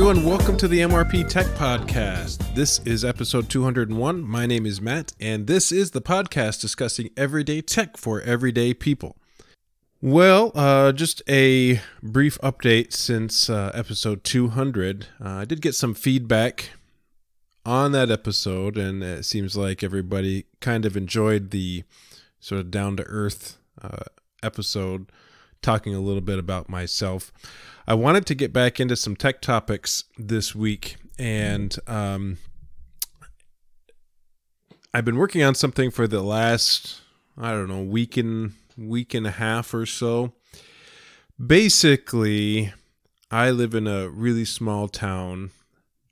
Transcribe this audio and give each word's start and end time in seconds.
Everyone. 0.00 0.24
Welcome 0.24 0.56
to 0.56 0.66
the 0.66 0.78
MRP 0.78 1.28
Tech 1.28 1.44
Podcast. 1.48 2.54
This 2.54 2.78
is 2.86 3.04
episode 3.04 3.50
201. 3.50 4.22
My 4.22 4.46
name 4.46 4.64
is 4.64 4.80
Matt, 4.80 5.12
and 5.20 5.46
this 5.46 5.70
is 5.70 5.90
the 5.90 6.00
podcast 6.00 6.62
discussing 6.62 7.10
everyday 7.18 7.60
tech 7.60 7.98
for 7.98 8.22
everyday 8.22 8.72
people. 8.72 9.18
Well, 10.00 10.52
uh, 10.54 10.92
just 10.92 11.20
a 11.28 11.82
brief 12.02 12.38
update 12.38 12.94
since 12.94 13.50
uh, 13.50 13.72
episode 13.74 14.24
200. 14.24 15.08
Uh, 15.22 15.28
I 15.28 15.44
did 15.44 15.60
get 15.60 15.74
some 15.74 15.92
feedback 15.92 16.70
on 17.66 17.92
that 17.92 18.10
episode, 18.10 18.78
and 18.78 19.02
it 19.02 19.26
seems 19.26 19.54
like 19.54 19.82
everybody 19.82 20.46
kind 20.60 20.86
of 20.86 20.96
enjoyed 20.96 21.50
the 21.50 21.84
sort 22.40 22.62
of 22.62 22.70
down 22.70 22.96
to 22.96 23.02
earth 23.02 23.58
uh, 23.82 24.04
episode, 24.42 25.12
talking 25.60 25.94
a 25.94 26.00
little 26.00 26.22
bit 26.22 26.38
about 26.38 26.70
myself. 26.70 27.30
I 27.86 27.94
wanted 27.94 28.26
to 28.26 28.34
get 28.34 28.52
back 28.52 28.78
into 28.78 28.96
some 28.96 29.16
tech 29.16 29.40
topics 29.40 30.04
this 30.18 30.54
week, 30.54 30.96
and 31.18 31.76
um, 31.86 32.38
I've 34.92 35.04
been 35.04 35.16
working 35.16 35.42
on 35.42 35.54
something 35.54 35.90
for 35.90 36.06
the 36.06 36.22
last 36.22 37.00
I 37.36 37.52
don't 37.52 37.68
know 37.68 37.82
week 37.82 38.16
and 38.16 38.52
week 38.76 39.14
and 39.14 39.26
a 39.26 39.30
half 39.30 39.72
or 39.72 39.86
so. 39.86 40.32
Basically, 41.44 42.72
I 43.30 43.50
live 43.50 43.74
in 43.74 43.86
a 43.86 44.08
really 44.08 44.44
small 44.44 44.88
town. 44.88 45.50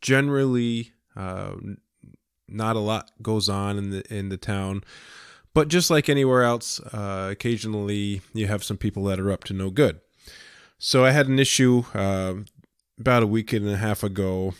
Generally, 0.01 0.93
uh, 1.17 1.53
not 2.49 2.77
a 2.77 2.81
lot 2.81 3.11
goes 3.21 3.49
on 3.49 3.77
in 3.77 3.91
the 3.91 4.15
in 4.15 4.31
the 4.31 4.37
town, 4.37 4.85
but 5.53 5.69
just 5.69 5.91
like 5.91 6.09
anywhere 6.09 6.45
else, 6.45 6.81
uh, 6.81 7.29
occasionally 7.31 8.23
you 8.33 8.47
have 8.47 8.65
some 8.65 8.79
people 8.79 9.05
that 9.05 9.21
are 9.21 9.31
up 9.31 9.45
to 9.45 9.53
no 9.53 9.71
good. 9.71 10.01
So 10.79 11.05
I 11.05 11.11
had 11.11 11.27
an 11.27 11.41
issue 11.41 11.83
uh, 11.93 12.35
about 12.99 13.25
a 13.25 13.27
week 13.27 13.53
and 13.53 13.69
a 13.69 13.77
half 13.77 14.05
ago 14.05 14.55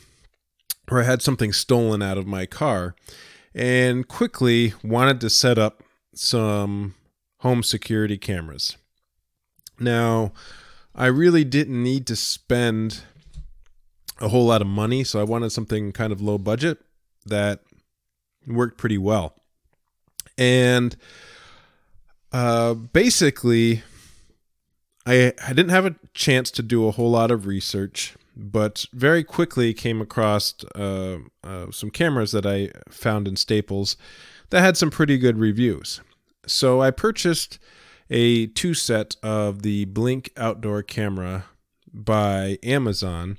where 0.89 1.03
I 1.03 1.05
had 1.05 1.23
something 1.23 1.53
stolen 1.53 2.03
out 2.03 2.19
of 2.19 2.27
my 2.27 2.45
car 2.45 2.97
and 3.55 4.07
quickly 4.09 4.75
wanted 4.83 5.21
to 5.21 5.31
set 5.31 5.59
up 5.59 5.83
some 6.15 6.95
home 7.39 7.63
security 7.63 8.19
cameras. 8.19 8.77
Now, 9.79 10.33
I 10.93 11.07
really 11.07 11.45
didn't 11.45 11.81
need 11.81 12.07
to 12.09 12.17
spend 12.17 13.03
a 14.21 14.29
whole 14.29 14.47
lot 14.47 14.61
of 14.61 14.67
money, 14.67 15.05
so 15.05 15.21
I 15.21 15.25
wanted 15.25 15.53
something 15.53 15.93
kind 15.93 16.13
of 16.13 16.21
low 16.21 16.39
budget 16.39 16.79
that 17.27 17.61
worked 18.45 18.77
pretty 18.77 18.99
well. 18.99 19.35
And 20.37 20.97
uh, 22.33 22.75
basically, 22.75 23.83
I, 25.09 25.33
I 25.43 25.55
didn't 25.55 25.71
have 25.71 25.87
a 25.87 25.97
chance 26.13 26.51
to 26.51 26.63
do 26.63 26.87
a 26.87 26.91
whole 26.91 27.11
lot 27.11 27.31
of 27.31 27.47
research, 27.47 28.15
but 28.37 28.85
very 28.93 29.25
quickly 29.25 29.73
came 29.73 30.03
across 30.03 30.55
uh, 30.75 31.19
uh, 31.43 31.71
some 31.71 31.91
cameras 31.91 32.33
that 32.33 32.45
I 32.45 32.71
found 32.91 33.27
in 33.27 33.37
Staples 33.37 33.97
that 34.51 34.61
had 34.61 34.77
some 34.77 34.91
pretty 34.91 35.17
good 35.17 35.39
reviews. 35.39 36.03
So 36.47 36.83
I 36.83 36.91
purchased 36.91 37.59
a 38.11 38.49
two 38.49 38.75
set 38.75 39.17
of 39.23 39.63
the 39.63 39.87
Blink 39.87 40.31
outdoor 40.37 40.83
camera 40.83 41.47
by 41.91 42.59
Amazon. 42.63 43.39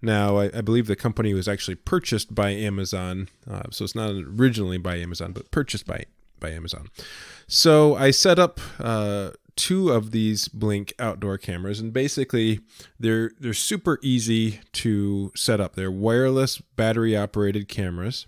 Now, 0.00 0.38
I, 0.38 0.44
I, 0.56 0.60
believe 0.60 0.86
the 0.86 0.94
company 0.94 1.34
was 1.34 1.48
actually 1.48 1.74
purchased 1.74 2.32
by 2.32 2.50
Amazon, 2.50 3.28
uh, 3.50 3.64
so 3.70 3.82
it's 3.84 3.96
not 3.96 4.14
originally 4.14 4.78
by 4.78 4.96
Amazon, 4.96 5.32
but 5.32 5.50
purchased 5.50 5.86
by 5.86 6.04
by 6.38 6.50
Amazon. 6.50 6.88
So 7.48 7.96
I 7.96 8.12
set 8.12 8.38
up 8.38 8.60
uh, 8.78 9.30
two 9.58 9.90
of 9.90 10.12
these 10.12 10.46
Blink 10.48 10.94
outdoor 10.98 11.36
cameras, 11.36 11.80
and 11.80 11.92
basically 11.92 12.60
they're 12.98 13.32
they're 13.38 13.52
super 13.52 13.98
easy 14.02 14.60
to 14.74 15.32
set 15.34 15.60
up. 15.60 15.74
They're 15.74 15.90
wireless 15.90 16.58
battery 16.58 17.16
operated 17.16 17.68
cameras, 17.68 18.26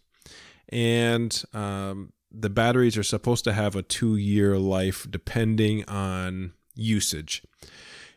and 0.69 1.43
um, 1.55 2.13
the 2.31 2.51
batteries 2.51 2.99
are 2.99 3.05
supposed 3.05 3.45
to 3.45 3.53
have 3.53 3.77
a 3.77 3.83
two 3.83 4.17
year 4.17 4.59
life 4.59 5.07
depending 5.09 5.89
on 5.89 6.53
usage, 6.75 7.43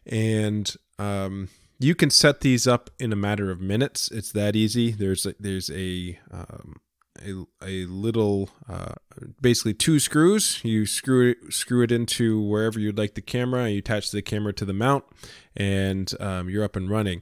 and 0.05 0.75
um, 0.97 1.49
you 1.79 1.93
can 1.93 2.09
set 2.09 2.41
these 2.41 2.67
up 2.67 2.89
in 2.99 3.13
a 3.13 3.17
matter 3.17 3.51
of 3.51 3.61
minutes. 3.61 4.09
It's 4.11 4.31
that 4.31 4.55
easy. 4.55 4.91
There's 4.91 5.27
a, 5.27 5.35
there's 5.39 5.69
a 5.69 6.19
um, 6.31 6.77
a, 7.21 7.45
a 7.61 7.85
little 7.85 8.49
uh, 8.67 8.93
basically 9.41 9.73
two 9.73 9.99
screws. 9.99 10.59
You 10.63 10.85
screw 10.85 11.31
it 11.31 11.53
screw 11.53 11.83
it 11.83 11.91
into 11.91 12.41
wherever 12.41 12.79
you'd 12.79 12.97
like 12.97 13.15
the 13.15 13.21
camera. 13.21 13.69
You 13.69 13.79
attach 13.79 14.11
the 14.11 14.21
camera 14.21 14.53
to 14.53 14.65
the 14.65 14.73
mount 14.73 15.03
and 15.55 16.11
um, 16.19 16.49
you're 16.49 16.63
up 16.63 16.75
and 16.75 16.89
running. 16.89 17.21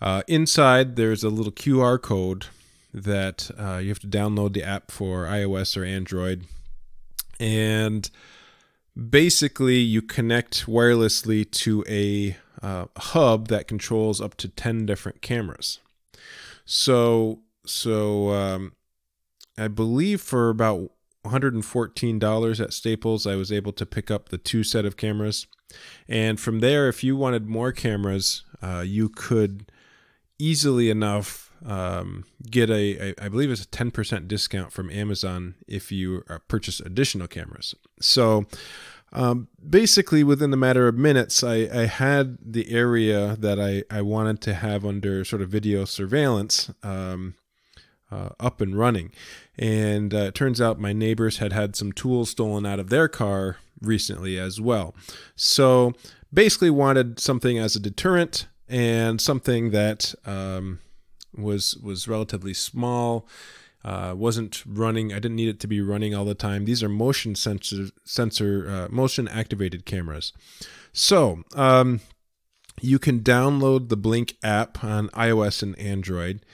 Uh, 0.00 0.22
inside 0.28 0.96
there's 0.96 1.24
a 1.24 1.28
little 1.28 1.52
qr 1.52 2.00
code 2.00 2.46
that 2.94 3.50
uh, 3.58 3.78
you 3.78 3.88
have 3.88 4.00
to 4.00 4.06
download 4.06 4.52
the 4.52 4.62
app 4.62 4.90
for 4.90 5.24
ios 5.24 5.76
or 5.76 5.84
android. 5.84 6.46
And 7.40 8.08
basically 9.10 9.78
you 9.78 10.02
connect 10.02 10.66
wirelessly 10.66 11.50
to 11.50 11.84
a 11.88 12.36
uh, 12.62 12.86
hub 12.96 13.48
that 13.48 13.66
controls 13.66 14.20
up 14.20 14.36
to 14.36 14.48
10 14.48 14.86
different 14.86 15.22
cameras. 15.22 15.80
So 16.64 17.40
so 17.64 18.30
um, 18.30 18.72
I 19.58 19.68
believe 19.68 20.20
for 20.20 20.48
about 20.48 20.90
$114 21.24 22.60
at 22.60 22.72
Staples, 22.72 23.26
I 23.26 23.36
was 23.36 23.52
able 23.52 23.72
to 23.72 23.86
pick 23.86 24.10
up 24.10 24.28
the 24.28 24.38
two 24.38 24.64
set 24.64 24.84
of 24.84 24.96
cameras. 24.96 25.46
And 26.08 26.40
from 26.40 26.60
there, 26.60 26.88
if 26.88 27.04
you 27.04 27.16
wanted 27.16 27.46
more 27.46 27.72
cameras, 27.72 28.44
uh, 28.60 28.84
you 28.86 29.08
could 29.08 29.70
easily 30.38 30.90
enough 30.90 31.52
um, 31.64 32.24
get 32.50 32.70
a, 32.70 33.14
I 33.22 33.28
believe 33.28 33.50
it's 33.50 33.62
a 33.62 33.68
10% 33.68 34.26
discount 34.26 34.72
from 34.72 34.90
Amazon 34.90 35.54
if 35.68 35.92
you 35.92 36.24
uh, 36.28 36.38
purchase 36.48 36.80
additional 36.80 37.28
cameras. 37.28 37.74
So 38.00 38.46
um, 39.12 39.48
basically, 39.68 40.24
within 40.24 40.50
the 40.50 40.56
matter 40.56 40.88
of 40.88 40.96
minutes, 40.96 41.44
I, 41.44 41.68
I 41.72 41.86
had 41.86 42.38
the 42.44 42.72
area 42.72 43.36
that 43.38 43.60
I, 43.60 43.84
I 43.94 44.02
wanted 44.02 44.40
to 44.42 44.54
have 44.54 44.84
under 44.84 45.24
sort 45.24 45.42
of 45.42 45.50
video 45.50 45.84
surveillance 45.84 46.70
um, 46.82 47.34
uh, 48.12 48.28
up 48.38 48.60
and 48.60 48.76
running. 48.78 49.10
And 49.58 50.12
uh, 50.12 50.18
it 50.18 50.34
turns 50.34 50.60
out 50.60 50.78
my 50.78 50.92
neighbors 50.92 51.38
had 51.38 51.52
had 51.52 51.74
some 51.76 51.92
tools 51.92 52.30
stolen 52.30 52.66
out 52.66 52.78
of 52.78 52.90
their 52.90 53.08
car 53.08 53.56
recently 53.80 54.38
as 54.38 54.60
well. 54.60 54.94
So 55.34 55.94
basically, 56.32 56.70
wanted 56.70 57.18
something 57.18 57.58
as 57.58 57.74
a 57.74 57.80
deterrent 57.80 58.46
and 58.68 59.20
something 59.20 59.70
that 59.70 60.14
um, 60.26 60.80
was 61.36 61.76
was 61.76 62.06
relatively 62.06 62.54
small. 62.54 63.26
Uh, 63.84 64.14
wasn't 64.16 64.62
running. 64.64 65.12
I 65.12 65.16
didn't 65.16 65.34
need 65.34 65.48
it 65.48 65.58
to 65.58 65.66
be 65.66 65.80
running 65.80 66.14
all 66.14 66.24
the 66.24 66.36
time. 66.36 66.66
These 66.66 66.84
are 66.84 66.88
motion 66.88 67.34
sensor 67.34 67.88
sensor 68.04 68.68
uh, 68.68 68.94
motion 68.94 69.26
activated 69.26 69.86
cameras. 69.86 70.32
So 70.92 71.42
um, 71.56 72.00
you 72.80 73.00
can 73.00 73.20
download 73.20 73.88
the 73.88 73.96
Blink 73.96 74.36
app 74.42 74.84
on 74.84 75.08
iOS 75.08 75.64
and 75.64 75.76
Android 75.80 76.44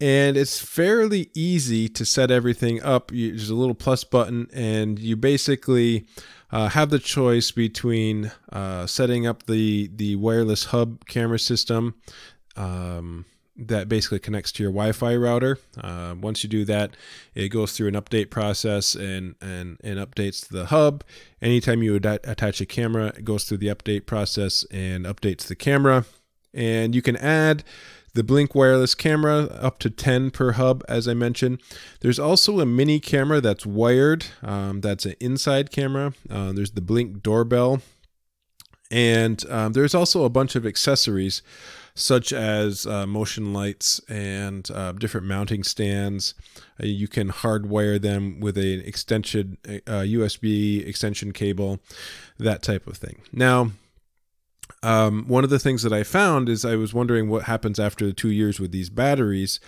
and 0.00 0.36
it's 0.36 0.60
fairly 0.60 1.30
easy 1.34 1.88
to 1.88 2.04
set 2.04 2.30
everything 2.30 2.82
up. 2.82 3.10
There's 3.10 3.50
a 3.50 3.54
little 3.54 3.74
plus 3.74 4.04
button, 4.04 4.48
and 4.52 4.98
you 4.98 5.16
basically 5.16 6.06
uh, 6.50 6.68
have 6.68 6.90
the 6.90 6.98
choice 6.98 7.50
between 7.50 8.32
uh, 8.52 8.86
setting 8.86 9.26
up 9.26 9.44
the 9.44 9.90
the 9.94 10.16
wireless 10.16 10.66
hub 10.66 11.06
camera 11.06 11.38
system. 11.38 11.94
Um, 12.56 13.26
that 13.56 13.88
basically 13.88 14.18
connects 14.18 14.50
to 14.52 14.64
your 14.64 14.72
Wi-Fi 14.72 15.14
router. 15.14 15.58
Uh, 15.80 16.14
once 16.20 16.42
you 16.42 16.50
do 16.50 16.64
that, 16.64 16.96
it 17.34 17.50
goes 17.50 17.72
through 17.72 17.88
an 17.88 17.94
update 17.94 18.30
process 18.30 18.94
and 18.94 19.36
and 19.40 19.78
and 19.84 19.98
updates 19.98 20.46
the 20.48 20.66
hub. 20.66 21.04
Anytime 21.40 21.82
you 21.82 21.96
ad- 21.96 22.20
attach 22.24 22.60
a 22.60 22.66
camera, 22.66 23.12
it 23.16 23.24
goes 23.24 23.44
through 23.44 23.58
the 23.58 23.68
update 23.68 24.06
process 24.06 24.64
and 24.70 25.04
updates 25.04 25.46
the 25.46 25.54
camera. 25.54 26.04
And 26.52 26.94
you 26.94 27.02
can 27.02 27.16
add 27.16 27.64
the 28.14 28.24
Blink 28.24 28.54
wireless 28.54 28.94
camera 28.94 29.44
up 29.60 29.78
to 29.80 29.90
10 29.90 30.30
per 30.30 30.52
hub, 30.52 30.82
as 30.88 31.06
I 31.06 31.14
mentioned. 31.14 31.60
There's 32.00 32.18
also 32.18 32.60
a 32.60 32.66
mini 32.66 33.00
camera 33.00 33.40
that's 33.40 33.66
wired, 33.66 34.26
um, 34.42 34.80
that's 34.80 35.04
an 35.04 35.14
inside 35.20 35.70
camera. 35.70 36.14
Uh, 36.30 36.52
there's 36.52 36.72
the 36.72 36.80
Blink 36.80 37.22
doorbell. 37.22 37.82
And 38.90 39.44
um, 39.50 39.72
there's 39.72 39.94
also 39.94 40.24
a 40.24 40.28
bunch 40.28 40.54
of 40.54 40.64
accessories 40.64 41.42
such 41.96 42.32
as 42.32 42.86
uh, 42.86 43.06
motion 43.06 43.52
lights 43.52 44.00
and 44.08 44.68
uh, 44.72 44.92
different 44.92 45.26
mounting 45.26 45.62
stands. 45.62 46.34
Uh, 46.80 46.86
you 46.86 47.08
can 47.08 47.30
hardwire 47.30 48.00
them 48.00 48.40
with 48.40 48.58
an 48.58 48.80
extension, 48.80 49.58
USB 49.64 50.82
uh, 50.84 50.88
extension 50.88 51.32
cable, 51.32 51.80
that 52.38 52.62
type 52.62 52.86
of 52.86 52.96
thing. 52.96 53.22
Now, 53.32 53.70
um, 54.84 55.24
one 55.26 55.44
of 55.44 55.50
the 55.50 55.58
things 55.58 55.82
that 55.82 55.92
I 55.92 56.02
found 56.02 56.48
is 56.48 56.64
I 56.64 56.76
was 56.76 56.92
wondering 56.92 57.30
what 57.30 57.44
happens 57.44 57.80
after 57.80 58.12
two 58.12 58.30
years 58.30 58.60
with 58.60 58.70
these 58.70 58.90
batteries. 58.90 59.58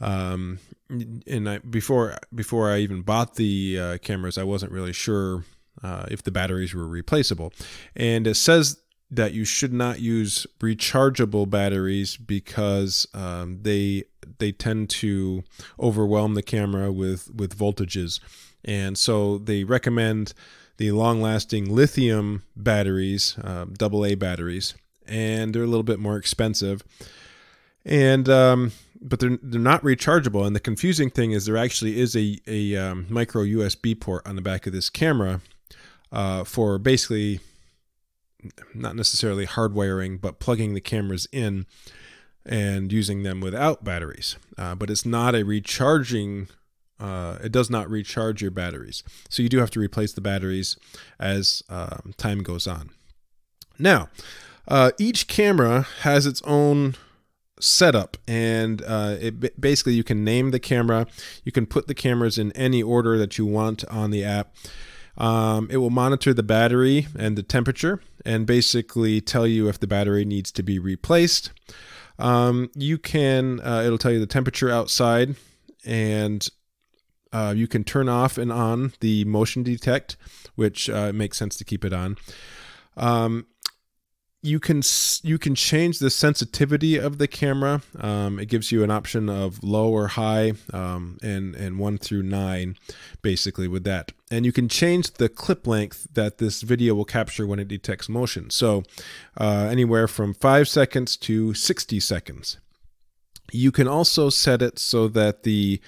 Um, 0.00 0.58
and 0.90 1.48
I, 1.48 1.58
before 1.58 2.18
before 2.34 2.70
I 2.70 2.78
even 2.78 3.02
bought 3.02 3.36
the 3.36 3.78
uh, 3.78 3.98
cameras, 3.98 4.36
I 4.36 4.42
wasn't 4.42 4.72
really 4.72 4.92
sure 4.92 5.44
uh, 5.82 6.06
if 6.10 6.22
the 6.22 6.32
batteries 6.32 6.74
were 6.74 6.88
replaceable. 6.88 7.52
And 7.94 8.26
it 8.26 8.34
says 8.34 8.80
that 9.10 9.32
you 9.32 9.44
should 9.44 9.72
not 9.72 10.00
use 10.00 10.46
rechargeable 10.58 11.48
batteries 11.48 12.16
because 12.16 13.06
um, 13.14 13.60
they 13.62 14.04
they 14.38 14.50
tend 14.50 14.90
to 14.90 15.44
overwhelm 15.78 16.34
the 16.34 16.42
camera 16.42 16.90
with 16.90 17.30
with 17.32 17.56
voltages, 17.56 18.18
and 18.64 18.98
so 18.98 19.38
they 19.38 19.62
recommend 19.62 20.34
the 20.78 20.92
long-lasting 20.92 21.72
lithium 21.72 22.42
batteries, 22.56 23.36
uh, 23.38 23.66
AA 23.80 24.14
batteries, 24.14 24.74
and 25.06 25.54
they're 25.54 25.62
a 25.62 25.66
little 25.66 25.82
bit 25.82 25.98
more 25.98 26.16
expensive, 26.16 26.82
and 27.84 28.28
um, 28.28 28.72
but 29.00 29.20
they're 29.20 29.38
they're 29.42 29.60
not 29.60 29.82
rechargeable. 29.82 30.46
And 30.46 30.56
the 30.56 30.60
confusing 30.60 31.10
thing 31.10 31.32
is 31.32 31.46
there 31.46 31.56
actually 31.56 32.00
is 32.00 32.16
a 32.16 32.38
a 32.46 32.76
um, 32.76 33.06
micro 33.08 33.42
USB 33.42 33.98
port 33.98 34.26
on 34.26 34.36
the 34.36 34.42
back 34.42 34.66
of 34.66 34.72
this 34.72 34.88
camera 34.90 35.40
uh, 36.12 36.44
for 36.44 36.78
basically 36.78 37.40
not 38.74 38.96
necessarily 38.96 39.46
hardwiring, 39.46 40.20
but 40.20 40.38
plugging 40.38 40.74
the 40.74 40.80
cameras 40.80 41.26
in 41.32 41.66
and 42.46 42.92
using 42.92 43.22
them 43.22 43.40
without 43.40 43.84
batteries. 43.84 44.36
Uh, 44.56 44.74
but 44.74 44.90
it's 44.90 45.04
not 45.04 45.34
a 45.34 45.44
recharging. 45.44 46.48
Uh, 47.00 47.38
it 47.42 47.52
does 47.52 47.70
not 47.70 47.88
recharge 47.88 48.42
your 48.42 48.50
batteries, 48.50 49.02
so 49.28 49.42
you 49.42 49.48
do 49.48 49.58
have 49.58 49.70
to 49.70 49.80
replace 49.80 50.12
the 50.12 50.20
batteries 50.20 50.76
as 51.20 51.62
um, 51.68 52.12
time 52.16 52.42
goes 52.42 52.66
on. 52.66 52.90
Now, 53.78 54.08
uh, 54.66 54.90
each 54.98 55.28
camera 55.28 55.86
has 56.02 56.26
its 56.26 56.42
own 56.42 56.94
setup 57.60 58.16
and 58.26 58.82
uh, 58.86 59.16
it 59.20 59.60
basically 59.60 59.94
you 59.94 60.04
can 60.04 60.24
name 60.24 60.50
the 60.50 60.60
camera. 60.60 61.06
You 61.44 61.52
can 61.52 61.66
put 61.66 61.86
the 61.86 61.94
cameras 61.94 62.38
in 62.38 62.52
any 62.52 62.82
order 62.82 63.18
that 63.18 63.38
you 63.38 63.46
want 63.46 63.84
on 63.86 64.10
the 64.10 64.24
app. 64.24 64.54
Um, 65.16 65.68
it 65.70 65.78
will 65.78 65.90
monitor 65.90 66.32
the 66.32 66.44
battery 66.44 67.08
and 67.18 67.36
the 67.36 67.42
temperature 67.42 68.00
and 68.24 68.46
basically 68.46 69.20
tell 69.20 69.46
you 69.46 69.68
if 69.68 69.80
the 69.80 69.88
battery 69.88 70.24
needs 70.24 70.52
to 70.52 70.62
be 70.62 70.78
replaced. 70.78 71.50
Um, 72.18 72.70
you 72.74 72.98
can 72.98 73.60
uh, 73.60 73.82
it'll 73.84 73.98
tell 73.98 74.12
you 74.12 74.20
the 74.20 74.26
temperature 74.26 74.70
outside 74.70 75.34
and 75.84 76.48
uh, 77.32 77.52
you 77.56 77.66
can 77.66 77.84
turn 77.84 78.08
off 78.08 78.38
and 78.38 78.52
on 78.52 78.92
the 79.00 79.24
motion 79.24 79.62
detect 79.62 80.16
which 80.54 80.88
uh, 80.90 81.12
makes 81.12 81.36
sense 81.36 81.56
to 81.56 81.64
keep 81.64 81.84
it 81.84 81.92
on 81.92 82.16
um, 82.96 83.46
you 84.40 84.60
can 84.60 84.82
you 85.22 85.36
can 85.36 85.54
change 85.54 85.98
the 85.98 86.10
sensitivity 86.10 86.96
of 86.96 87.18
the 87.18 87.26
camera. 87.26 87.82
Um, 87.98 88.38
it 88.38 88.46
gives 88.46 88.70
you 88.70 88.84
an 88.84 88.90
option 88.90 89.28
of 89.28 89.64
low 89.64 89.90
or 89.90 90.08
high, 90.08 90.52
um, 90.72 91.18
and 91.22 91.56
and 91.56 91.78
one 91.78 91.98
through 91.98 92.22
nine, 92.22 92.76
basically 93.20 93.66
with 93.66 93.82
that. 93.84 94.12
And 94.30 94.46
you 94.46 94.52
can 94.52 94.68
change 94.68 95.12
the 95.14 95.28
clip 95.28 95.66
length 95.66 96.06
that 96.12 96.38
this 96.38 96.62
video 96.62 96.94
will 96.94 97.04
capture 97.04 97.46
when 97.46 97.58
it 97.58 97.66
detects 97.66 98.08
motion. 98.08 98.50
So 98.50 98.84
uh, 99.36 99.68
anywhere 99.70 100.06
from 100.06 100.34
five 100.34 100.68
seconds 100.68 101.16
to 101.18 101.52
sixty 101.54 101.98
seconds. 101.98 102.58
You 103.50 103.72
can 103.72 103.88
also 103.88 104.28
set 104.28 104.60
it 104.60 104.78
so 104.78 105.08
that 105.08 105.42
the 105.42 105.80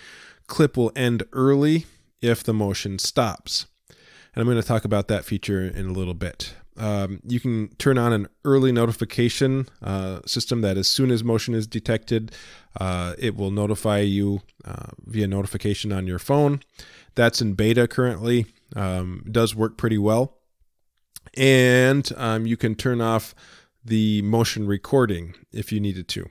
clip 0.50 0.76
will 0.76 0.92
end 0.94 1.22
early 1.32 1.86
if 2.20 2.44
the 2.44 2.52
motion 2.52 2.98
stops. 2.98 3.66
And 4.34 4.42
I'm 4.42 4.46
going 4.46 4.60
to 4.60 4.66
talk 4.66 4.84
about 4.84 5.08
that 5.08 5.24
feature 5.24 5.62
in 5.62 5.86
a 5.86 5.92
little 5.92 6.14
bit. 6.14 6.54
Um, 6.76 7.20
you 7.26 7.40
can 7.40 7.68
turn 7.76 7.98
on 7.98 8.12
an 8.12 8.28
early 8.44 8.72
notification 8.72 9.68
uh, 9.82 10.20
system 10.26 10.60
that 10.60 10.76
as 10.76 10.88
soon 10.88 11.10
as 11.10 11.24
motion 11.24 11.54
is 11.54 11.66
detected, 11.66 12.32
uh, 12.78 13.14
it 13.18 13.36
will 13.36 13.50
notify 13.50 14.00
you 14.00 14.42
uh, 14.64 14.86
via 15.04 15.26
notification 15.26 15.92
on 15.92 16.06
your 16.06 16.18
phone. 16.18 16.60
That's 17.14 17.40
in 17.40 17.54
beta 17.54 17.88
currently. 17.88 18.46
Um, 18.76 19.24
does 19.30 19.54
work 19.54 19.76
pretty 19.76 19.98
well. 19.98 20.36
And 21.36 22.10
um, 22.16 22.46
you 22.46 22.56
can 22.56 22.74
turn 22.74 23.00
off 23.00 23.34
the 23.84 24.22
motion 24.22 24.66
recording 24.66 25.34
if 25.52 25.72
you 25.72 25.80
needed 25.80 26.08
to 26.08 26.30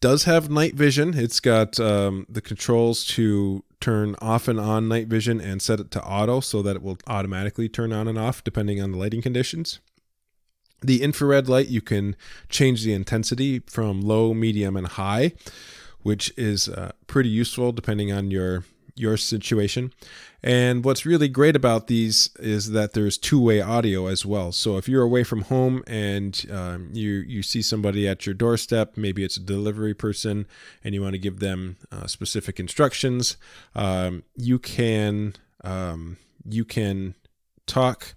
does 0.00 0.24
have 0.24 0.50
night 0.50 0.74
vision. 0.74 1.16
It's 1.16 1.40
got 1.40 1.78
um, 1.80 2.26
the 2.28 2.40
controls 2.40 3.04
to 3.06 3.64
turn 3.80 4.16
off 4.20 4.48
and 4.48 4.58
on 4.58 4.88
night 4.88 5.08
vision 5.08 5.40
and 5.40 5.62
set 5.62 5.80
it 5.80 5.90
to 5.92 6.04
auto 6.04 6.40
so 6.40 6.62
that 6.62 6.76
it 6.76 6.82
will 6.82 6.98
automatically 7.06 7.68
turn 7.68 7.92
on 7.92 8.08
and 8.08 8.18
off 8.18 8.42
depending 8.42 8.80
on 8.82 8.92
the 8.92 8.98
lighting 8.98 9.22
conditions. 9.22 9.80
The 10.80 11.02
infrared 11.02 11.48
light, 11.48 11.68
you 11.68 11.80
can 11.80 12.14
change 12.48 12.84
the 12.84 12.92
intensity 12.92 13.60
from 13.60 14.00
low, 14.00 14.32
medium, 14.32 14.76
and 14.76 14.86
high, 14.86 15.32
which 16.02 16.32
is 16.36 16.68
uh, 16.68 16.92
pretty 17.08 17.30
useful 17.30 17.72
depending 17.72 18.12
on 18.12 18.30
your 18.30 18.64
your 18.98 19.16
situation. 19.16 19.92
And 20.42 20.84
what's 20.84 21.04
really 21.04 21.28
great 21.28 21.56
about 21.56 21.88
these 21.88 22.30
is 22.38 22.70
that 22.70 22.92
there's 22.92 23.18
two-way 23.18 23.60
audio 23.60 24.06
as 24.06 24.24
well. 24.24 24.52
So 24.52 24.76
if 24.76 24.88
you're 24.88 25.02
away 25.02 25.24
from 25.24 25.42
home 25.42 25.82
and 25.86 26.46
um, 26.50 26.90
you 26.92 27.10
you 27.10 27.42
see 27.42 27.62
somebody 27.62 28.06
at 28.06 28.24
your 28.24 28.34
doorstep, 28.34 28.96
maybe 28.96 29.24
it's 29.24 29.36
a 29.36 29.40
delivery 29.40 29.94
person, 29.94 30.46
and 30.84 30.94
you 30.94 31.02
want 31.02 31.14
to 31.14 31.18
give 31.18 31.40
them 31.40 31.76
uh, 31.90 32.06
specific 32.06 32.60
instructions, 32.60 33.36
um, 33.74 34.22
you 34.36 34.58
can 34.58 35.34
um, 35.64 36.18
you 36.48 36.64
can 36.64 37.14
talk 37.66 38.14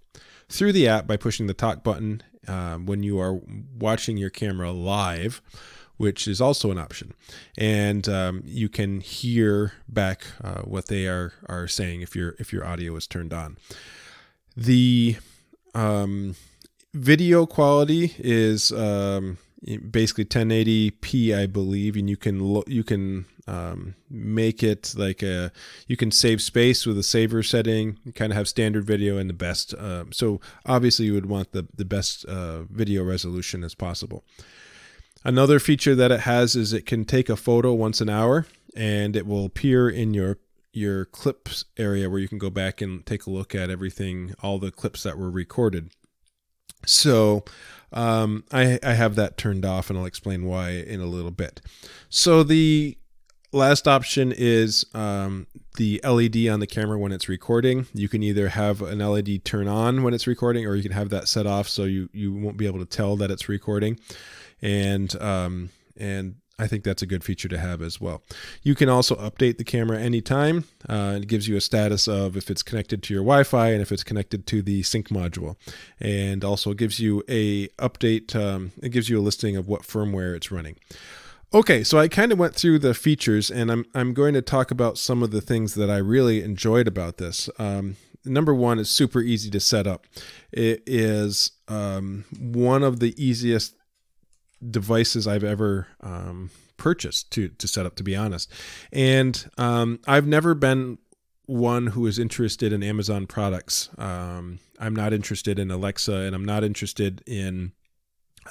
through 0.48 0.74
the 0.74 0.88
app 0.88 1.08
by 1.08 1.18
pushing 1.18 1.48
the 1.48 1.54
talk 1.54 1.84
button 1.84 2.22
uh, 2.48 2.76
when 2.76 3.04
you 3.04 3.20
are 3.20 3.40
watching 3.78 4.18
your 4.18 4.30
camera 4.30 4.72
live 4.72 5.42
which 6.02 6.28
is 6.28 6.42
also 6.42 6.72
an 6.72 6.80
option. 6.80 7.14
And 7.60 8.10
um, 8.10 8.42
you 8.44 8.70
can 8.70 9.02
hear 9.02 9.74
back 9.88 10.26
uh, 10.44 10.62
what 10.62 10.88
they 10.88 11.06
are 11.06 11.34
are 11.46 11.68
saying 11.68 12.02
if 12.02 12.16
your 12.16 12.36
if 12.40 12.52
your 12.52 12.66
audio 12.66 12.96
is 12.96 13.06
turned 13.06 13.34
on. 13.34 13.58
The 14.58 15.18
um, 15.76 16.36
video 16.96 17.46
quality 17.46 18.16
is 18.18 18.72
um, 18.72 19.38
basically 19.92 20.26
1080p, 20.26 21.38
I 21.38 21.46
believe, 21.46 21.96
and 21.96 22.10
you 22.10 22.18
can 22.18 22.40
lo- 22.40 22.64
you 22.66 22.84
can 22.84 23.26
um, 23.46 23.94
make 24.10 24.64
it 24.64 24.96
like 24.98 25.22
a 25.22 25.52
you 25.88 25.98
can 25.98 26.10
save 26.10 26.42
space 26.42 26.88
with 26.88 26.98
a 26.98 27.04
saver 27.04 27.44
setting. 27.44 28.00
You 28.04 28.12
kind 28.12 28.32
of 28.34 28.38
have 28.38 28.48
standard 28.48 28.86
video 28.86 29.18
and 29.18 29.30
the 29.30 29.36
best. 29.36 29.76
Uh, 29.76 30.06
so 30.10 30.42
obviously, 30.66 31.06
you 31.06 31.14
would 31.14 31.28
want 31.28 31.52
the 31.52 31.68
the 31.76 31.86
best 31.86 32.26
uh, 32.26 32.64
video 32.64 33.04
resolution 33.04 33.64
as 33.64 33.76
possible. 33.76 34.24
Another 35.24 35.60
feature 35.60 35.96
that 35.96 36.12
it 36.12 36.22
has 36.22 36.56
is 36.56 36.74
it 36.74 36.86
can 36.86 37.06
take 37.06 37.30
a 37.30 37.36
photo 37.36 37.74
once 37.74 38.02
an 38.02 38.10
hour 38.10 38.48
and 38.76 39.16
it 39.16 39.28
will 39.28 39.46
appear 39.46 39.90
in 39.90 40.14
your 40.14 40.38
your 40.74 41.06
clips 41.06 41.66
area 41.78 42.10
where 42.10 42.20
you 42.20 42.30
can 42.30 42.38
go 42.38 42.50
back 42.50 42.82
and 42.82 43.06
take 43.06 43.26
a 43.26 43.30
look 43.30 43.54
at 43.54 43.70
everything, 43.70 44.34
all 44.42 44.58
the 44.58 44.72
clips 44.72 45.04
that 45.04 45.18
were 45.18 45.30
recorded. 45.30 45.92
So 46.86 47.44
um, 47.92 48.46
I, 48.52 48.80
I 48.82 48.94
have 48.94 49.16
that 49.16 49.38
turned 49.38 49.66
off, 49.66 49.90
and 49.90 50.00
I'll 50.00 50.06
explain 50.06 50.46
why 50.46 50.72
in 50.72 51.02
a 51.02 51.06
little 51.06 51.32
bit. 51.32 51.60
So 52.10 52.44
the 52.44 52.98
last 53.52 53.86
option 53.86 54.32
is 54.32 54.86
um, 54.94 55.48
the 55.76 56.00
LED 56.06 56.48
on 56.48 56.62
the 56.62 56.68
camera 56.68 56.98
when 56.98 57.12
it's 57.12 57.28
recording. 57.28 57.88
You 57.94 58.08
can 58.08 58.24
either 58.24 58.48
have 58.48 58.82
an 58.82 59.00
LED 59.00 59.44
turn 59.44 59.68
on 59.68 60.04
when 60.04 60.14
it's 60.14 60.26
recording, 60.26 60.66
or 60.66 60.76
you 60.76 60.84
can 60.84 60.94
have 60.94 61.10
that 61.10 61.28
set 61.28 61.46
off 61.46 61.68
so 61.68 61.84
you 61.84 62.10
you 62.14 62.34
won't 62.34 62.58
be 62.58 62.66
able 62.66 62.80
to 62.80 62.86
tell 62.86 63.18
that 63.18 63.30
it's 63.30 63.50
recording 63.50 64.00
and 64.62 65.20
um, 65.22 65.70
and 65.98 66.36
I 66.62 66.68
think 66.68 66.84
that's 66.84 67.02
a 67.02 67.08
good 67.08 67.24
feature 67.24 67.48
to 67.48 67.58
have 67.58 67.82
as 67.82 68.00
well. 68.00 68.22
You 68.62 68.76
can 68.76 68.88
also 68.88 69.16
update 69.16 69.58
the 69.58 69.64
camera 69.64 70.00
anytime. 70.00 70.66
Uh, 70.88 71.18
it 71.18 71.28
gives 71.28 71.48
you 71.48 71.58
a 71.58 71.62
status 71.62 72.08
of 72.08 72.38
if 72.38 72.52
it's 72.52 72.62
connected 72.62 73.02
to 73.04 73.14
your 73.14 73.24
Wi-Fi 73.24 73.70
and 73.70 73.82
if 73.82 73.92
it's 73.92 74.04
connected 74.04 74.46
to 74.48 74.62
the 74.62 74.84
sync 74.84 75.10
module, 75.10 75.56
and 76.00 76.44
also 76.44 76.74
gives 76.74 77.00
you 77.00 77.24
a 77.28 77.68
update. 77.80 78.36
Um, 78.36 78.74
it 78.82 78.90
gives 78.90 79.10
you 79.10 79.20
a 79.20 79.24
listing 79.24 79.56
of 79.58 79.68
what 79.68 79.82
firmware 79.82 80.36
it's 80.36 80.52
running. 80.52 80.78
Okay, 81.54 81.84
so 81.84 81.98
I 81.98 82.08
kind 82.08 82.32
of 82.32 82.40
went 82.40 82.56
through 82.56 82.80
the 82.80 82.94
features, 82.94 83.50
and 83.50 83.72
I'm 83.72 83.86
I'm 83.96 84.14
going 84.14 84.36
to 84.36 84.42
talk 84.42 84.70
about 84.70 85.00
some 85.00 85.24
of 85.24 85.32
the 85.32 85.42
things 85.42 85.74
that 85.74 85.90
I 85.90 85.98
really 85.98 86.44
enjoyed 86.44 86.88
about 86.88 87.18
this. 87.18 87.50
Um, 87.58 87.98
number 88.24 88.54
one 88.54 88.78
is 88.78 88.90
super 88.90 89.20
easy 89.20 89.50
to 89.50 89.60
set 89.60 89.88
up. 89.88 90.06
It 90.52 90.84
is 90.86 91.52
um, 91.68 92.26
one 92.40 92.84
of 92.84 93.00
the 93.00 93.16
easiest 93.22 93.76
devices 94.70 95.28
I've 95.28 95.44
ever 95.44 95.88
um, 96.02 96.52
purchased 96.78 97.32
to 97.32 97.50
to 97.50 97.68
set 97.68 97.86
up. 97.86 97.96
To 97.96 98.04
be 98.04 98.16
honest, 98.16 98.52
and 98.92 99.50
um, 99.58 100.00
I've 100.08 100.28
never 100.28 100.54
been 100.54 100.98
one 101.46 101.88
who 101.88 102.08
is 102.08 102.18
interested 102.18 102.72
in 102.72 102.84
Amazon 102.84 103.28
products. 103.28 103.90
Um, 103.98 104.60
I'm 104.80 104.96
not 104.96 105.14
interested 105.14 105.60
in 105.60 105.70
Alexa, 105.70 106.14
and 106.14 106.34
I'm 106.34 106.46
not 106.46 106.64
interested 106.64 107.22
in 107.28 107.74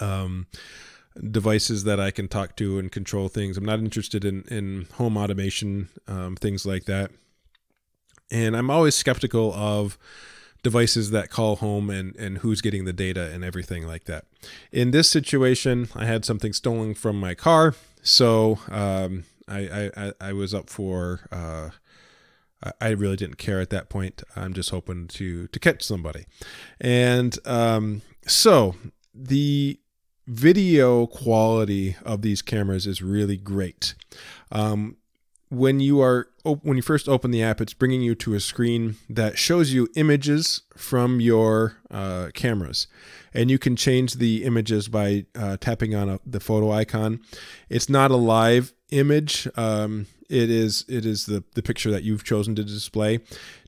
um, 0.01 0.47
devices 1.31 1.85
that 1.85 1.99
I 1.99 2.11
can 2.11 2.29
talk 2.29 2.57
to 2.57 2.79
and 2.79 2.93
control 2.93 3.29
things. 3.29 3.57
I'm 3.57 3.65
not 3.65 3.79
interested 3.79 4.25
in 4.25 4.43
in 4.43 4.87
home 4.95 5.17
automation, 5.17 5.89
um, 6.07 6.37
things 6.37 6.67
like 6.67 6.85
that. 6.85 7.11
And 8.31 8.57
I'm 8.57 8.71
always 8.71 8.95
skeptical 8.95 9.53
of 9.55 9.99
devices 10.63 11.11
that 11.11 11.31
call 11.31 11.57
home 11.57 11.91
and, 11.91 12.15
and 12.17 12.39
who's 12.39 12.61
getting 12.61 12.85
the 12.85 12.93
data 12.93 13.31
and 13.33 13.45
everything 13.45 13.87
like 13.87 14.05
that. 14.05 14.25
In 14.73 14.91
this 14.91 15.11
situation, 15.11 15.89
I 15.95 16.07
had 16.07 16.25
something 16.25 16.53
stolen 16.53 16.95
from 16.95 17.19
my 17.19 17.35
car, 17.35 17.75
so 18.03 18.59
um, 18.71 19.25
I, 19.49 19.91
I, 19.97 20.13
I 20.21 20.33
was 20.33 20.55
up 20.55 20.71
for. 20.71 21.21
Uh, 21.31 21.71
I 22.79 22.91
really 22.91 23.17
didn't 23.17 23.39
care 23.39 23.59
at 23.61 23.71
that 23.71 23.89
point. 23.89 24.23
I'm 24.37 24.53
just 24.53 24.69
hoping 24.69 25.09
to 25.09 25.47
to 25.47 25.59
catch 25.59 25.83
somebody, 25.83 26.27
and 26.79 27.39
um, 27.47 28.03
so 28.27 28.75
the 29.15 29.81
video 30.27 31.07
quality 31.07 31.97
of 32.05 32.23
these 32.23 32.43
cameras 32.43 32.87
is 32.87 33.03
really 33.03 33.37
great. 33.37 33.95
Um, 34.53 34.97
when 35.51 35.81
you 35.81 36.01
are 36.01 36.29
when 36.43 36.77
you 36.77 36.83
first 36.83 37.09
open 37.09 37.33
the 37.33 37.43
app, 37.43 37.61
it's 37.61 37.75
bringing 37.75 38.01
you 38.01 38.15
to 38.15 38.35
a 38.35 38.41
screen 38.41 38.97
that 39.11 39.37
shows 39.37 39.73
you 39.73 39.89
images 39.95 40.63
from 40.77 41.21
your 41.21 41.77
uh, 41.91 42.29
cameras, 42.33 42.87
and 43.35 43.51
you 43.51 43.59
can 43.59 43.77
change 43.77 44.15
the 44.15 44.45
images 44.45 44.89
by 44.89 45.27
uh, 45.35 45.57
tapping 45.59 45.95
on 45.95 46.09
a, 46.09 46.21
the 46.25 46.41
photo 46.41 46.71
icon. 46.71 47.21
It's 47.69 47.89
not 47.89 48.11
a 48.11 48.17
live 48.17 48.73
image. 48.91 49.49
Um, 49.57 50.07
it 50.31 50.51
is 50.51 50.85
it 50.89 51.05
is 51.05 51.27
the 51.27 51.43
the 51.55 51.63
picture 51.63 51.91
that 51.91 52.05
you've 52.05 52.25
chosen 52.25 52.55
to 52.55 52.65
display, 52.65 53.19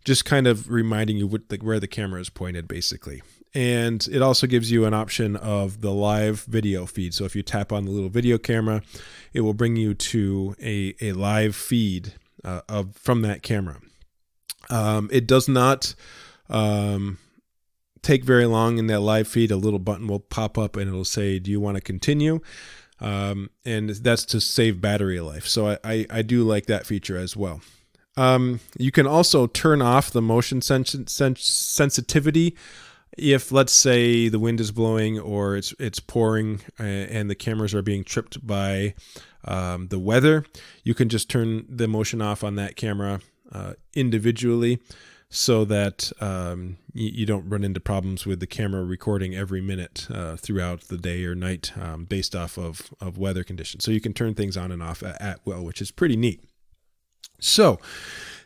just 0.04 0.24
kind 0.24 0.46
of 0.46 0.70
reminding 0.70 1.16
you 1.16 1.26
what 1.26 1.48
the, 1.48 1.56
where 1.56 1.80
the 1.80 1.88
camera 1.88 2.20
is 2.20 2.30
pointed, 2.30 2.68
basically 2.68 3.22
and 3.54 4.09
it 4.11 4.23
also 4.23 4.47
gives 4.47 4.71
you 4.71 4.85
an 4.87 4.94
option 4.94 5.37
of 5.37 5.80
the 5.80 5.92
live 5.92 6.42
video 6.44 6.87
feed. 6.87 7.12
So 7.14 7.25
if 7.25 7.37
you 7.37 7.42
tap 7.42 7.73
on 7.73 7.85
the 7.85 7.90
little 7.90 8.09
video 8.09 8.38
camera, 8.38 8.82
it 9.32 9.42
will 9.42 9.54
bring 9.54 9.76
you 9.76 9.94
to 9.94 10.56
a, 10.62 10.94
a 11.00 11.12
live 11.12 11.54
feed 11.54 12.14
uh, 12.44 12.62
of 12.68 12.97
from 12.97 13.23
that 13.23 13.42
camera. 13.42 13.80
Um, 14.71 15.11
it 15.12 15.26
does 15.26 15.49
not 15.49 15.94
um, 16.49 17.18
take 18.00 18.25
very 18.25 18.47
long 18.47 18.78
in 18.78 18.87
that 18.87 19.00
live 19.00 19.28
feed. 19.28 19.50
A 19.50 19.56
little 19.56 19.78
button 19.78 20.06
will 20.06 20.21
pop 20.21 20.56
up 20.56 20.76
and 20.76 20.88
it'll 20.88 21.04
say, 21.04 21.38
"Do 21.38 21.50
you 21.50 21.61
want 21.61 21.76
to 21.76 21.82
continue?" 21.82 22.40
Um, 23.00 23.50
and 23.64 23.90
that's 23.90 24.25
to 24.26 24.40
save 24.40 24.80
battery 24.80 25.21
life. 25.21 25.47
So 25.47 25.68
I, 25.68 25.78
I, 25.85 26.06
I 26.09 26.23
do 26.23 26.44
like 26.44 26.66
that 26.66 26.87
feature 26.87 27.18
as 27.18 27.37
well. 27.37 27.61
Um, 28.16 28.61
you 28.78 28.92
can 28.92 29.06
also 29.06 29.47
turn 29.47 29.82
off 29.82 30.11
the 30.11 30.23
motion 30.23 30.62
sens- 30.62 30.97
sens- 31.11 31.42
sensitivity 31.42 32.56
if 33.19 33.52
let's 33.52 33.73
say 33.73 34.28
the 34.28 34.38
wind 34.38 34.61
is 34.61 34.71
blowing 34.71 35.19
or 35.19 35.57
it's 35.57 35.75
it's 35.78 36.00
pouring 36.00 36.61
uh, 36.81 36.83
and 36.83 37.28
the 37.28 37.35
cameras 37.35 37.75
are 37.75 37.83
being 37.83 38.04
tripped 38.04 38.47
by 38.47 38.95
um, 39.45 39.88
the 39.88 39.99
weather, 39.99 40.45
you 40.85 40.95
can 40.95 41.09
just 41.09 41.28
turn 41.28 41.64
the 41.69 41.88
motion 41.88 42.23
off 42.23 42.45
on 42.45 42.54
that 42.57 42.76
camera 42.76 43.21
uh, 43.52 43.75
individually 43.95 44.81
so 45.35 45.64
that 45.64 46.12
um, 46.21 46.76
you, 46.92 47.11
you, 47.11 47.26
don't 47.26 47.49
run 47.49 47.64
into 47.64 47.81
problems 47.81 48.26
with 48.26 48.38
the 48.38 48.47
camera 48.47 48.85
recording 48.85 49.35
every 49.35 49.62
minute 49.62 50.07
uh, 50.11 50.37
throughout 50.37 50.83
the 50.83 50.99
day 50.99 51.25
or 51.25 51.35
night 51.35 51.73
um, 51.81 52.04
based 52.04 52.37
off 52.37 52.59
of, 52.59 52.92
of 53.00 53.16
weather 53.16 53.42
conditions. 53.42 53.83
So 53.83 53.90
you 53.90 54.00
can 54.00 54.12
turn 54.12 54.35
things 54.35 54.59
on 54.59 54.71
and 54.71 54.83
off 54.83 55.02
at, 55.02 55.21
at 55.23 55.40
will, 55.47 55.64
which 55.64 55.81
is 55.81 55.90
pretty 55.90 56.16
neat. 56.16 56.45
So, 57.40 57.81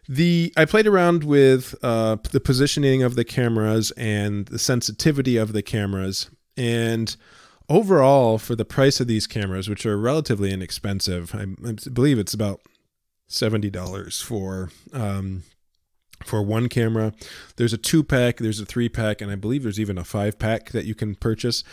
the 0.08 0.52
I 0.56 0.64
played 0.64 0.86
around 0.86 1.25
with 1.25 1.75
uh, 1.82 2.16
the 2.30 2.40
positioning 2.40 3.02
of 3.02 3.16
the 3.16 3.25
cameras 3.25 3.90
and 3.92 4.46
the 4.46 4.58
sensitivity 4.58 5.36
of 5.36 5.52
the 5.52 5.62
cameras, 5.62 6.30
and 6.56 7.16
overall, 7.68 8.38
for 8.38 8.54
the 8.54 8.64
price 8.64 9.00
of 9.00 9.06
these 9.06 9.26
cameras, 9.26 9.68
which 9.68 9.84
are 9.84 9.98
relatively 9.98 10.52
inexpensive, 10.52 11.34
I, 11.34 11.46
I 11.68 11.72
believe 11.92 12.18
it's 12.18 12.34
about 12.34 12.60
seventy 13.26 13.70
dollars 13.70 14.20
for 14.20 14.70
um, 14.92 15.42
for 16.25 16.42
one 16.42 16.68
camera. 16.68 17.12
There's 17.56 17.72
a 17.72 17.78
two 17.78 18.02
pack, 18.02 18.38
there's 18.38 18.60
a 18.60 18.66
three 18.66 18.88
pack, 18.88 19.20
and 19.20 19.30
I 19.30 19.34
believe 19.34 19.62
there's 19.62 19.80
even 19.80 19.98
a 19.98 20.04
five 20.04 20.38
pack 20.38 20.70
that 20.70 20.84
you 20.84 20.94
can 20.94 21.14
purchase. 21.14 21.64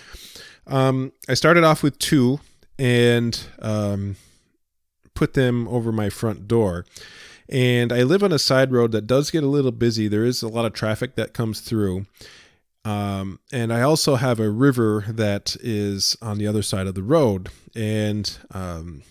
Um, 0.68 1.12
I 1.30 1.34
started 1.34 1.63
off 1.63 1.84
with 1.84 2.00
two 2.00 2.40
and 2.80 3.40
um, 3.62 4.16
put 5.13 5.34
them 5.34 5.68
over 5.68 5.92
my 5.92 6.10
front 6.10 6.48
door. 6.48 6.86
And 7.50 7.92
I 7.92 8.04
live 8.04 8.24
on 8.24 8.32
a 8.32 8.40
side 8.40 8.72
road 8.72 8.92
that 8.94 9.08
does 9.08 9.32
get 9.32 9.44
a 9.44 9.48
little 9.48 9.72
busy. 9.72 10.08
There 10.08 10.26
is 10.26 10.42
a 10.42 10.48
lot 10.48 10.66
of 10.66 10.74
traffic 10.74 11.16
that 11.16 11.34
comes 11.34 11.60
through. 11.62 12.06
Um, 12.86 13.40
and 13.52 13.72
I 13.72 13.82
also 13.82 14.16
have 14.16 14.40
a 14.40 14.50
river 14.50 15.06
that 15.08 15.56
is 15.62 16.18
on 16.22 16.38
the 16.38 16.48
other 16.48 16.62
side 16.62 16.88
of 16.88 16.96
the 16.96 17.04
road. 17.04 17.50
And 17.76 18.38
um, 18.52 19.04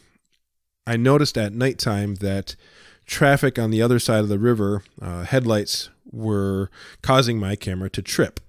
I 0.87 0.97
noticed 0.97 1.39
at 1.39 1.53
nighttime 1.53 2.17
that 2.17 2.57
traffic 3.07 3.59
on 3.59 3.71
the 3.71 3.83
other 3.83 3.99
side 3.99 4.21
of 4.21 4.29
the 4.29 4.39
river, 4.39 4.83
uh, 5.01 5.25
headlights 5.25 5.91
were 6.11 6.71
causing 7.03 7.39
my 7.39 7.57
camera 7.57 7.91
to 7.91 8.03
trip. 8.03 8.41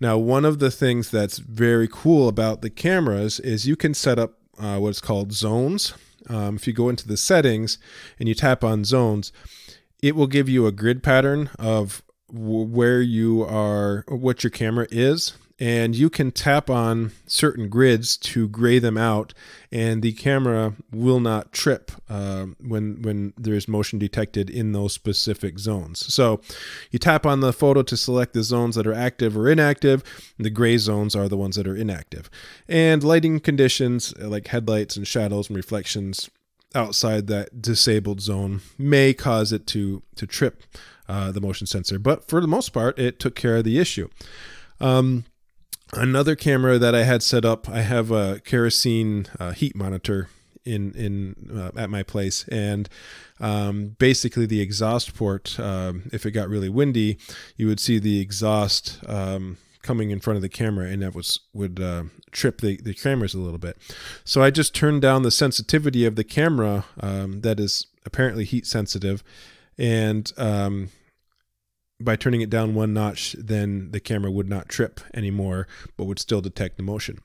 Now, 0.00 0.16
one 0.16 0.44
of 0.44 0.58
the 0.58 0.70
things 0.70 1.10
that's 1.10 1.38
very 1.38 1.88
cool 1.90 2.28
about 2.28 2.62
the 2.62 2.70
cameras 2.70 3.38
is 3.40 3.66
you 3.66 3.76
can 3.76 3.92
set 3.92 4.18
up 4.18 4.39
uh, 4.60 4.78
what's 4.78 5.00
called 5.00 5.32
zones. 5.32 5.94
Um, 6.28 6.56
if 6.56 6.66
you 6.66 6.72
go 6.72 6.88
into 6.88 7.08
the 7.08 7.16
settings 7.16 7.78
and 8.18 8.28
you 8.28 8.34
tap 8.34 8.62
on 8.62 8.84
zones, 8.84 9.32
it 10.02 10.14
will 10.14 10.26
give 10.26 10.48
you 10.48 10.66
a 10.66 10.72
grid 10.72 11.02
pattern 11.02 11.50
of 11.58 12.02
where 12.32 13.00
you 13.00 13.42
are, 13.42 14.04
what 14.08 14.44
your 14.44 14.50
camera 14.50 14.86
is, 14.90 15.32
and 15.60 15.94
you 15.94 16.08
can 16.08 16.32
tap 16.32 16.70
on 16.70 17.12
certain 17.26 17.68
grids 17.68 18.16
to 18.16 18.48
gray 18.48 18.78
them 18.78 18.96
out 18.96 19.34
and 19.70 20.02
the 20.02 20.12
camera 20.12 20.74
will 20.90 21.20
not 21.20 21.52
trip 21.52 21.92
uh, 22.08 22.46
when 22.58 23.02
when 23.02 23.34
there's 23.36 23.68
motion 23.68 23.98
detected 23.98 24.48
in 24.48 24.72
those 24.72 24.94
specific 24.94 25.58
zones. 25.58 26.12
So 26.12 26.40
you 26.90 26.98
tap 26.98 27.26
on 27.26 27.40
the 27.40 27.52
photo 27.52 27.82
to 27.82 27.96
select 27.96 28.32
the 28.32 28.42
zones 28.42 28.74
that 28.76 28.86
are 28.86 28.94
active 28.94 29.36
or 29.36 29.48
inactive. 29.48 30.02
The 30.38 30.50
gray 30.50 30.78
zones 30.78 31.14
are 31.14 31.28
the 31.28 31.36
ones 31.36 31.56
that 31.56 31.68
are 31.68 31.76
inactive. 31.76 32.30
And 32.66 33.04
lighting 33.04 33.40
conditions 33.40 34.16
like 34.18 34.48
headlights 34.48 34.96
and 34.96 35.06
shadows 35.06 35.48
and 35.48 35.56
reflections 35.56 36.30
outside 36.74 37.26
that 37.26 37.60
disabled 37.60 38.20
zone 38.20 38.62
may 38.78 39.12
cause 39.12 39.52
it 39.52 39.66
to 39.66 40.02
to 40.16 40.26
trip 40.26 40.62
uh, 41.06 41.30
the 41.30 41.40
motion 41.40 41.66
sensor. 41.66 41.98
But 41.98 42.26
for 42.26 42.40
the 42.40 42.48
most 42.48 42.70
part 42.70 42.98
it 42.98 43.20
took 43.20 43.34
care 43.34 43.58
of 43.58 43.64
the 43.64 43.78
issue. 43.78 44.08
Um, 44.80 45.24
another 45.92 46.36
camera 46.36 46.78
that 46.78 46.94
I 46.94 47.04
had 47.04 47.22
set 47.22 47.44
up, 47.44 47.68
I 47.68 47.80
have 47.82 48.10
a 48.10 48.40
kerosene 48.40 49.26
uh, 49.38 49.52
heat 49.52 49.74
monitor 49.74 50.28
in 50.64 50.92
in 50.92 51.50
uh, 51.58 51.70
at 51.76 51.90
my 51.90 52.02
place, 52.02 52.44
and 52.48 52.88
um, 53.40 53.96
basically 53.98 54.46
the 54.46 54.60
exhaust 54.60 55.14
port. 55.14 55.58
Um, 55.58 56.10
if 56.12 56.26
it 56.26 56.32
got 56.32 56.48
really 56.48 56.68
windy, 56.68 57.18
you 57.56 57.66
would 57.66 57.80
see 57.80 57.98
the 57.98 58.20
exhaust 58.20 58.98
um, 59.06 59.56
coming 59.82 60.10
in 60.10 60.20
front 60.20 60.36
of 60.36 60.42
the 60.42 60.48
camera, 60.48 60.86
and 60.86 61.02
that 61.02 61.14
was 61.14 61.40
would 61.52 61.80
uh, 61.80 62.04
trip 62.30 62.60
the 62.60 62.76
the 62.82 62.94
cameras 62.94 63.34
a 63.34 63.40
little 63.40 63.58
bit. 63.58 63.76
So 64.24 64.42
I 64.42 64.50
just 64.50 64.74
turned 64.74 65.02
down 65.02 65.22
the 65.22 65.30
sensitivity 65.30 66.04
of 66.04 66.16
the 66.16 66.24
camera 66.24 66.84
um, 67.00 67.40
that 67.40 67.58
is 67.58 67.86
apparently 68.04 68.44
heat 68.44 68.66
sensitive, 68.66 69.22
and 69.78 70.30
um, 70.36 70.90
by 72.00 72.16
turning 72.16 72.40
it 72.40 72.50
down 72.50 72.74
one 72.74 72.94
notch, 72.94 73.36
then 73.38 73.90
the 73.90 74.00
camera 74.00 74.30
would 74.30 74.48
not 74.48 74.68
trip 74.68 75.00
anymore, 75.14 75.68
but 75.96 76.04
would 76.04 76.18
still 76.18 76.40
detect 76.40 76.76
the 76.76 76.82
motion. 76.82 77.18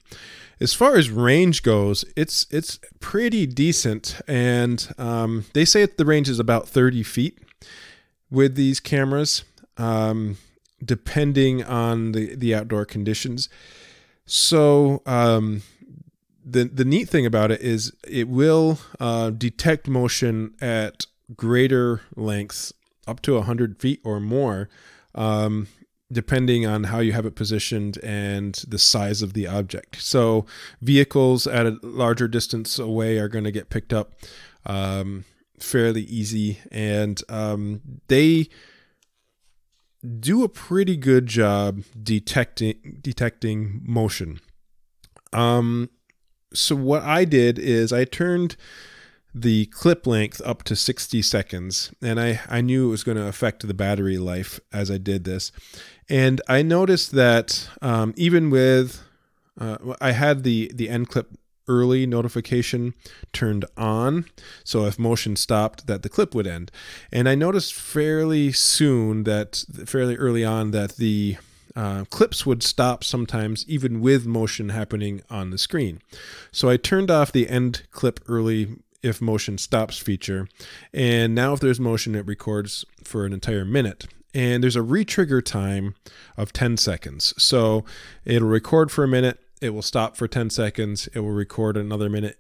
As 0.60 0.74
far 0.74 0.96
as 0.96 1.10
range 1.10 1.64
goes, 1.64 2.06
it's 2.16 2.46
it's 2.52 2.80
pretty 3.00 3.46
decent, 3.46 4.22
and 4.28 4.94
um, 4.98 5.46
they 5.54 5.66
say 5.66 5.86
the 5.86 6.06
range 6.06 6.30
is 6.30 6.40
about 6.40 6.68
30 6.68 7.04
feet 7.04 7.40
with 8.30 8.56
these 8.56 8.80
cameras, 8.80 9.44
um, 9.78 10.38
depending 10.84 11.64
on 11.64 12.12
the 12.12 12.36
the 12.36 12.54
outdoor 12.54 12.86
conditions. 12.86 13.50
So 14.26 15.02
um, 15.06 15.62
the 16.44 16.66
the 16.66 16.86
neat 16.86 17.10
thing 17.10 17.26
about 17.26 17.52
it 17.52 17.62
is 17.62 17.92
it 18.08 18.28
will 18.28 18.80
uh, 19.00 19.30
detect 19.32 19.88
motion 19.88 20.54
at 20.62 21.06
greater 21.36 22.02
lengths 22.16 22.72
up 23.08 23.22
to 23.22 23.34
100 23.36 23.80
feet 23.80 24.02
or 24.04 24.20
more, 24.20 24.70
um, 25.14 25.68
depending 26.12 26.66
on 26.66 26.86
how 26.86 27.00
you 27.00 27.14
have 27.14 27.26
it 27.26 27.36
positioned 27.36 27.98
and 28.04 28.64
the 28.68 28.80
size 28.80 29.22
of 29.22 29.34
the 29.34 29.48
object. 29.48 30.02
So, 30.02 30.46
vehicles 30.82 31.48
at 31.48 31.66
a 31.66 31.80
larger 31.82 32.28
distance 32.28 32.78
away 32.80 33.18
are 33.18 33.28
going 33.28 33.44
to 33.44 33.52
get 33.52 33.70
picked 33.70 33.94
up 33.94 34.14
um, 34.66 35.26
fairly 35.60 36.04
easy, 36.04 36.60
and 36.72 37.22
um, 37.30 37.82
they 38.08 38.50
do 40.20 40.44
a 40.44 40.50
pretty 40.50 40.98
good 40.98 41.26
job 41.26 41.84
detecting 42.02 43.00
detecting 43.02 43.82
motion. 43.86 44.40
Um, 45.34 45.90
so 46.54 46.76
what 46.76 47.04
I 47.04 47.26
did 47.26 47.60
is 47.60 47.92
I 47.92 48.06
turned 48.06 48.56
the 49.38 49.66
clip 49.68 50.08
length 50.08 50.42
up 50.46 50.64
to 50.64 50.76
60 50.78 51.22
seconds. 51.22 51.92
And 52.02 52.20
I, 52.20 52.40
I 52.48 52.62
knew 52.62 52.88
it 52.88 52.92
was 52.92 53.04
going 53.04 53.18
to 53.18 53.28
affect 53.28 53.68
the 53.68 53.74
battery 53.74 54.18
life 54.18 54.62
as 54.72 54.90
I 54.90 54.98
did 54.98 55.26
this. 55.26 55.52
And 56.08 56.42
I 56.48 56.62
noticed 56.62 57.12
that 57.12 57.70
um, 57.82 58.14
even 58.16 58.50
with, 58.50 59.04
uh, 59.60 59.78
I 60.00 60.12
had 60.12 60.44
the, 60.44 60.72
the 60.74 60.88
end 60.88 61.10
clip 61.10 61.38
early 61.68 62.06
notification 62.06 62.94
turned 63.34 63.66
on. 63.76 64.26
So 64.64 64.86
if 64.86 64.98
motion 64.98 65.36
stopped, 65.36 65.86
that 65.88 66.02
the 66.02 66.10
clip 66.10 66.34
would 66.34 66.48
end. 66.48 66.72
And 67.12 67.28
I 67.28 67.36
noticed 67.36 67.74
fairly 67.74 68.54
soon 68.54 69.24
that, 69.24 69.66
fairly 69.86 70.16
early 70.16 70.46
on, 70.46 70.72
that 70.72 70.96
the 70.96 71.38
uh, 71.76 72.06
clips 72.06 72.46
would 72.46 72.64
stop 72.64 73.04
sometimes, 73.04 73.66
even 73.68 74.00
with 74.00 74.26
motion 74.26 74.70
happening 74.70 75.22
on 75.30 75.50
the 75.50 75.58
screen. 75.58 76.00
So 76.52 76.70
I 76.70 76.78
turned 76.78 77.12
off 77.12 77.34
the 77.34 77.50
end 77.50 77.84
clip 77.92 78.22
early 78.30 78.78
if 79.06 79.22
motion 79.22 79.58
stops 79.58 79.98
feature. 79.98 80.48
And 80.94 81.36
now 81.36 81.54
if 81.54 81.60
there's 81.60 81.80
motion, 81.80 82.16
it 82.16 82.26
records 82.26 82.84
for 83.04 83.26
an 83.26 83.34
entire 83.34 83.64
minute. 83.64 84.08
and 84.34 84.62
there's 84.62 84.76
a 84.76 84.82
retrigger 84.82 85.42
time 85.44 85.96
of 86.36 86.52
10 86.52 86.76
seconds. 86.76 87.34
So 87.42 87.86
it'll 88.26 88.50
record 88.50 88.92
for 88.92 89.04
a 89.04 89.08
minute, 89.08 89.40
it 89.62 89.70
will 89.70 89.82
stop 89.82 90.18
for 90.18 90.28
10 90.28 90.50
seconds, 90.50 91.08
it 91.14 91.20
will 91.22 91.32
record 91.32 91.78
another 91.78 92.10
minute 92.10 92.38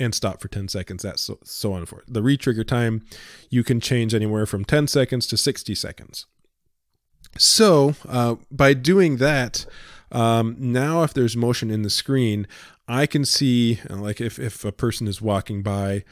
and 0.00 0.12
stop 0.14 0.40
for 0.40 0.48
10 0.48 0.66
seconds, 0.66 1.04
that's 1.04 1.22
so, 1.22 1.38
so 1.44 1.74
on 1.74 1.80
and 1.80 1.88
forth. 1.88 2.04
The 2.08 2.22
retrigger 2.22 2.66
time 2.66 3.04
you 3.50 3.62
can 3.62 3.78
change 3.80 4.14
anywhere 4.14 4.46
from 4.46 4.64
10 4.64 4.88
seconds 4.88 5.28
to 5.28 5.36
60 5.36 5.76
seconds. 5.76 6.26
So 7.38 7.94
uh, 8.08 8.34
by 8.50 8.74
doing 8.74 9.18
that, 9.18 9.64
um, 10.10 10.56
now 10.58 11.04
if 11.04 11.14
there's 11.14 11.36
motion 11.36 11.70
in 11.70 11.82
the 11.82 11.90
screen, 11.90 12.46
I 12.88 13.06
can 13.06 13.24
see 13.24 13.80
like 13.88 14.20
if, 14.20 14.38
if 14.38 14.64
a 14.64 14.72
person 14.72 15.06
is 15.06 15.22
walking 15.22 15.62
by 15.62 16.04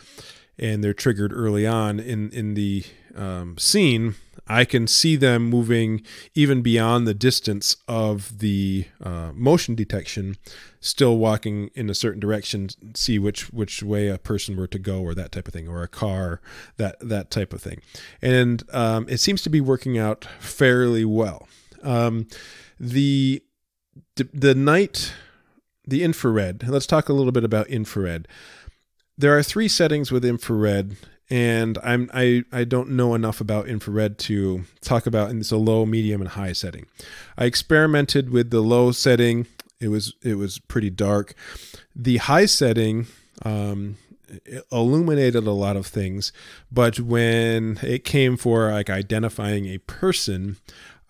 and 0.59 0.85
they're 0.85 0.95
triggered 0.95 1.33
early 1.33 1.67
on 1.67 1.99
in 1.99 2.31
in 2.31 2.55
the 2.55 2.85
um, 3.17 3.59
scene, 3.59 4.15
I 4.47 4.65
can 4.65 4.87
see 4.87 5.17
them 5.17 5.49
moving 5.49 6.03
even 6.35 6.63
beyond 6.63 7.07
the 7.07 7.15
distance 7.15 7.77
of 7.89 8.39
the 8.39 8.87
uh, 9.03 9.33
motion 9.35 9.75
detection, 9.75 10.37
still 10.81 11.17
walking 11.19 11.71
in 11.75 11.91
a 11.91 11.95
certain 11.95 12.21
direction, 12.21 12.69
see 12.95 13.19
which 13.19 13.53
which 13.53 13.83
way 13.83 14.09
a 14.09 14.19
person 14.19 14.57
were 14.57 14.67
to 14.69 14.79
go, 14.79 15.01
or 15.01 15.15
that 15.15 15.33
type 15.33 15.49
of 15.49 15.55
thing, 15.55 15.69
or 15.69 15.83
a 15.83 15.89
car, 15.89 16.41
that 16.77 16.97
that 17.01 17.31
type 17.31 17.53
of 17.53 17.63
thing, 17.63 17.81
and 18.21 18.63
um, 18.73 19.07
it 19.09 19.19
seems 19.19 19.43
to 19.43 19.51
be 19.51 19.61
working 19.61 19.99
out 19.99 20.27
fairly 20.39 21.05
well. 21.05 21.49
Um, 21.83 22.29
the 22.79 23.43
the 24.17 24.55
night, 24.55 25.15
the 25.91 26.03
infrared. 26.03 26.67
Let's 26.67 26.87
talk 26.87 27.09
a 27.09 27.13
little 27.13 27.33
bit 27.33 27.45
about 27.45 27.69
infrared 27.69 28.27
there 29.21 29.37
are 29.37 29.43
three 29.43 29.69
settings 29.69 30.11
with 30.11 30.25
infrared 30.25 30.97
and 31.29 31.79
I'm 31.85 32.11
I 32.13 32.43
I 32.51 32.65
don't 32.65 32.91
know 32.91 33.15
enough 33.15 33.41
about 33.41 33.69
infrared 33.69 34.19
to 34.21 34.65
talk 34.81 35.07
about 35.07 35.31
in 35.31 35.39
this 35.39 35.53
a 35.53 35.57
low, 35.57 35.87
medium, 35.87 36.21
and 36.21 36.31
high 36.31 36.53
setting. 36.53 36.87
I 37.39 37.45
experimented 37.45 38.31
with 38.31 38.51
the 38.51 38.61
low 38.61 38.91
setting. 38.91 39.47
It 39.79 39.89
was 39.89 40.15
it 40.23 40.35
was 40.35 40.59
pretty 40.59 40.91
dark. 40.91 41.35
The 41.95 42.17
high 42.17 42.47
setting 42.47 43.07
um, 43.43 43.97
illuminated 44.73 45.47
a 45.47 45.53
lot 45.53 45.77
of 45.77 45.87
things, 45.87 46.33
but 46.73 46.99
when 46.99 47.79
it 47.83 48.05
came 48.05 48.37
for 48.37 48.73
like 48.73 48.91
identifying 48.91 49.67
a 49.67 49.79
person, 49.79 50.57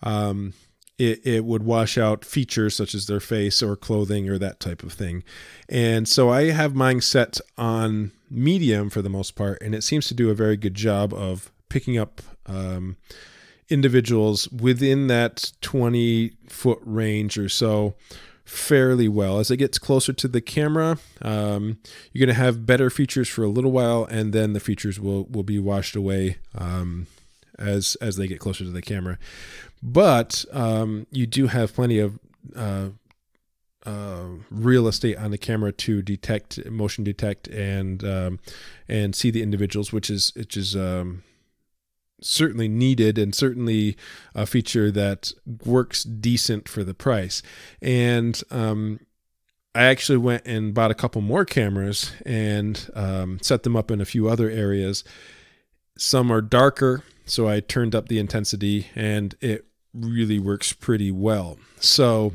um, 0.03 0.53
it, 1.01 1.25
it 1.25 1.45
would 1.45 1.63
wash 1.63 1.97
out 1.97 2.23
features 2.23 2.75
such 2.75 2.93
as 2.93 3.07
their 3.07 3.19
face 3.19 3.63
or 3.63 3.75
clothing 3.75 4.29
or 4.29 4.37
that 4.37 4.59
type 4.59 4.83
of 4.83 4.93
thing. 4.93 5.23
And 5.67 6.07
so 6.07 6.29
I 6.29 6.51
have 6.51 6.75
mine 6.75 7.01
set 7.01 7.39
on 7.57 8.11
medium 8.29 8.91
for 8.91 9.01
the 9.01 9.09
most 9.09 9.35
part, 9.35 9.59
and 9.63 9.73
it 9.73 9.83
seems 9.83 10.07
to 10.09 10.13
do 10.13 10.29
a 10.29 10.35
very 10.35 10.57
good 10.57 10.75
job 10.75 11.11
of 11.11 11.51
picking 11.69 11.97
up 11.97 12.21
um, 12.45 12.97
individuals 13.67 14.47
within 14.49 15.07
that 15.07 15.53
20 15.61 16.33
foot 16.47 16.79
range 16.83 17.35
or 17.35 17.49
so 17.49 17.95
fairly 18.45 19.07
well. 19.07 19.39
As 19.39 19.49
it 19.49 19.57
gets 19.57 19.79
closer 19.79 20.13
to 20.13 20.27
the 20.27 20.41
camera, 20.41 20.99
um, 21.23 21.79
you're 22.11 22.23
going 22.25 22.35
to 22.35 22.41
have 22.41 22.67
better 22.67 22.91
features 22.91 23.27
for 23.27 23.43
a 23.43 23.49
little 23.49 23.71
while, 23.71 24.05
and 24.05 24.33
then 24.33 24.53
the 24.53 24.59
features 24.59 24.99
will 24.99 25.23
will 25.25 25.43
be 25.43 25.57
washed 25.57 25.95
away 25.95 26.37
um, 26.55 27.07
as 27.57 27.95
as 28.01 28.17
they 28.17 28.27
get 28.27 28.39
closer 28.39 28.63
to 28.63 28.69
the 28.69 28.81
camera. 28.83 29.17
But 29.83 30.45
um, 30.51 31.07
you 31.11 31.25
do 31.25 31.47
have 31.47 31.73
plenty 31.73 31.99
of 31.99 32.19
uh, 32.55 32.89
uh, 33.85 34.25
real 34.49 34.87
estate 34.87 35.17
on 35.17 35.31
the 35.31 35.37
camera 35.37 35.71
to 35.71 36.01
detect 36.01 36.63
motion 36.69 37.03
detect 37.03 37.47
and 37.47 38.03
um, 38.03 38.39
and 38.87 39.15
see 39.15 39.31
the 39.31 39.41
individuals, 39.41 39.91
which 39.91 40.09
is 40.09 40.31
which 40.35 40.55
is 40.55 40.75
um, 40.75 41.23
certainly 42.21 42.67
needed 42.67 43.17
and 43.17 43.33
certainly 43.33 43.97
a 44.35 44.45
feature 44.45 44.91
that 44.91 45.31
works 45.65 46.03
decent 46.03 46.69
for 46.69 46.83
the 46.83 46.93
price. 46.93 47.41
And 47.81 48.41
um, 48.51 48.99
I 49.73 49.85
actually 49.85 50.19
went 50.19 50.45
and 50.45 50.73
bought 50.73 50.91
a 50.91 50.95
couple 50.95 51.21
more 51.21 51.45
cameras 51.45 52.11
and 52.25 52.89
um, 52.93 53.39
set 53.41 53.63
them 53.63 53.75
up 53.75 53.89
in 53.89 53.99
a 53.99 54.05
few 54.05 54.29
other 54.29 54.49
areas. 54.49 55.03
Some 55.97 56.31
are 56.31 56.41
darker, 56.41 57.03
so 57.25 57.47
I 57.47 57.59
turned 57.61 57.95
up 57.95 58.07
the 58.07 58.19
intensity, 58.19 58.87
and 58.95 59.35
it 59.41 59.65
really 59.93 60.39
works 60.39 60.73
pretty 60.73 61.11
well. 61.11 61.57
So 61.79 62.33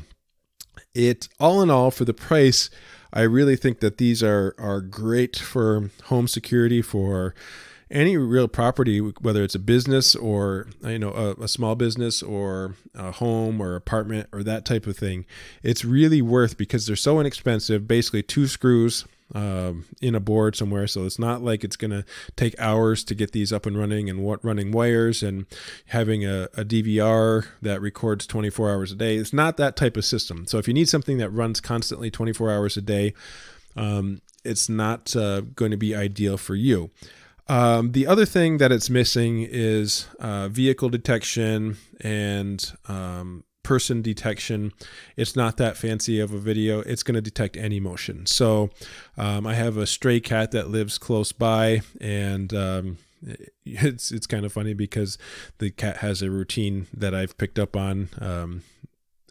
it 0.93 1.27
all 1.39 1.61
in 1.61 1.69
all 1.69 1.91
for 1.91 2.05
the 2.05 2.13
price, 2.13 2.69
I 3.13 3.21
really 3.21 3.55
think 3.55 3.79
that 3.79 3.97
these 3.97 4.21
are 4.23 4.55
are 4.57 4.81
great 4.81 5.37
for 5.37 5.89
home 6.05 6.27
security 6.27 6.81
for 6.81 7.33
any 7.89 8.17
real 8.17 8.47
property, 8.47 8.99
whether 8.99 9.43
it's 9.43 9.55
a 9.55 9.59
business 9.59 10.15
or 10.15 10.67
you 10.83 10.99
know 10.99 11.11
a, 11.11 11.43
a, 11.43 11.47
small 11.47 11.75
business 11.75 12.21
or 12.21 12.75
a 12.93 13.11
home 13.13 13.61
or 13.61 13.75
apartment 13.75 14.27
or 14.33 14.43
that 14.43 14.65
type 14.65 14.87
of 14.87 14.97
thing, 14.97 15.25
it's 15.63 15.85
really 15.85 16.21
worth 16.21 16.57
because 16.57 16.85
they're 16.85 16.95
so 16.95 17.19
inexpensive. 17.19 17.87
Basically, 17.87 18.23
two 18.23 18.47
screws 18.47 19.05
um, 19.33 19.85
in 20.01 20.15
a 20.15 20.19
board 20.19 20.55
somewhere. 20.55 20.87
So 20.87 21.05
it's 21.05 21.19
not 21.19 21.41
like 21.41 21.63
it's 21.63 21.75
going 21.75 21.91
to 21.91 22.05
take 22.35 22.59
hours 22.59 23.03
to 23.05 23.15
get 23.15 23.31
these 23.31 23.51
up 23.51 23.65
and 23.65 23.77
running 23.77 24.09
and 24.09 24.23
what 24.23 24.43
running 24.43 24.71
wires 24.71 25.21
and 25.21 25.45
having 25.87 26.25
a, 26.25 26.43
a, 26.55 26.63
DVR 26.63 27.45
that 27.61 27.81
records 27.81 28.25
24 28.25 28.71
hours 28.71 28.91
a 28.91 28.95
day. 28.95 29.17
It's 29.17 29.33
not 29.33 29.57
that 29.57 29.75
type 29.75 29.97
of 29.97 30.05
system. 30.05 30.47
So 30.47 30.57
if 30.57 30.67
you 30.67 30.73
need 30.73 30.89
something 30.89 31.17
that 31.17 31.29
runs 31.29 31.59
constantly 31.59 32.09
24 32.09 32.51
hours 32.51 32.77
a 32.77 32.81
day, 32.81 33.13
um, 33.75 34.21
it's 34.43 34.69
not 34.69 35.15
uh, 35.15 35.41
going 35.41 35.71
to 35.71 35.77
be 35.77 35.95
ideal 35.95 36.37
for 36.37 36.55
you. 36.55 36.89
Um, 37.49 37.93
the 37.93 38.07
other 38.07 38.25
thing 38.25 38.57
that 38.57 38.71
it's 38.71 38.89
missing 38.89 39.47
is 39.49 40.07
uh, 40.19 40.49
vehicle 40.49 40.89
detection 40.89 41.77
and 42.01 42.73
um, 42.87 43.43
person 43.67 44.01
detection. 44.01 44.71
It's 45.17 45.35
not 45.35 45.57
that 45.57 45.75
fancy 45.75 46.21
of 46.21 46.31
a 46.31 46.37
video. 46.37 46.79
It's 46.79 47.03
going 47.03 47.15
to 47.15 47.21
detect 47.21 47.57
any 47.57 47.81
motion. 47.81 48.25
So 48.25 48.69
um, 49.17 49.45
I 49.45 49.55
have 49.55 49.75
a 49.75 49.85
stray 49.85 50.21
cat 50.21 50.51
that 50.51 50.69
lives 50.69 50.97
close 50.97 51.33
by, 51.33 51.81
and 51.99 52.53
um, 52.53 52.97
it's 53.65 54.09
it's 54.09 54.25
kind 54.25 54.45
of 54.45 54.53
funny 54.53 54.73
because 54.73 55.17
the 55.57 55.69
cat 55.69 55.97
has 55.97 56.21
a 56.21 56.31
routine 56.31 56.87
that 56.93 57.13
I've 57.13 57.37
picked 57.37 57.59
up 57.59 57.75
on. 57.75 58.09
Um, 58.19 58.63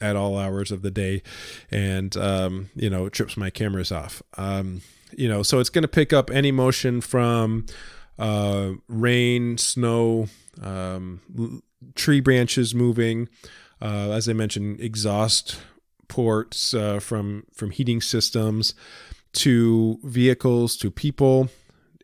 at 0.03 0.15
all 0.15 0.37
hours 0.37 0.71
of 0.71 0.83
the 0.83 0.91
day, 0.91 1.23
and 1.71 2.15
um, 2.19 2.69
you 2.75 2.91
know, 2.91 3.07
it 3.07 3.15
trips 3.15 3.35
my 3.35 3.49
cameras 3.49 3.91
off. 3.91 4.23
Um, 4.37 4.83
you 5.17 5.27
know, 5.27 5.43
so 5.43 5.59
it's 5.59 5.71
going 5.71 5.81
to 5.81 5.89
pick 5.89 6.13
up 6.13 6.31
any 6.31 6.53
motion 6.53 7.01
from 7.01 7.65
uh, 8.19 8.73
rain, 8.89 9.57
snow, 9.57 10.29
um, 10.63 11.63
tree 11.95 12.21
branches 12.21 12.75
moving, 12.75 13.31
uh, 13.81 14.11
as 14.11 14.29
I 14.29 14.33
mentioned, 14.33 14.81
exhaust 14.81 15.61
ports 16.09 16.73
uh, 16.75 17.01
from 17.01 17.45
from 17.53 17.71
heating 17.71 18.01
systems 18.01 18.75
to 19.33 19.99
vehicles 20.03 20.77
to 20.79 20.91
people 20.91 21.51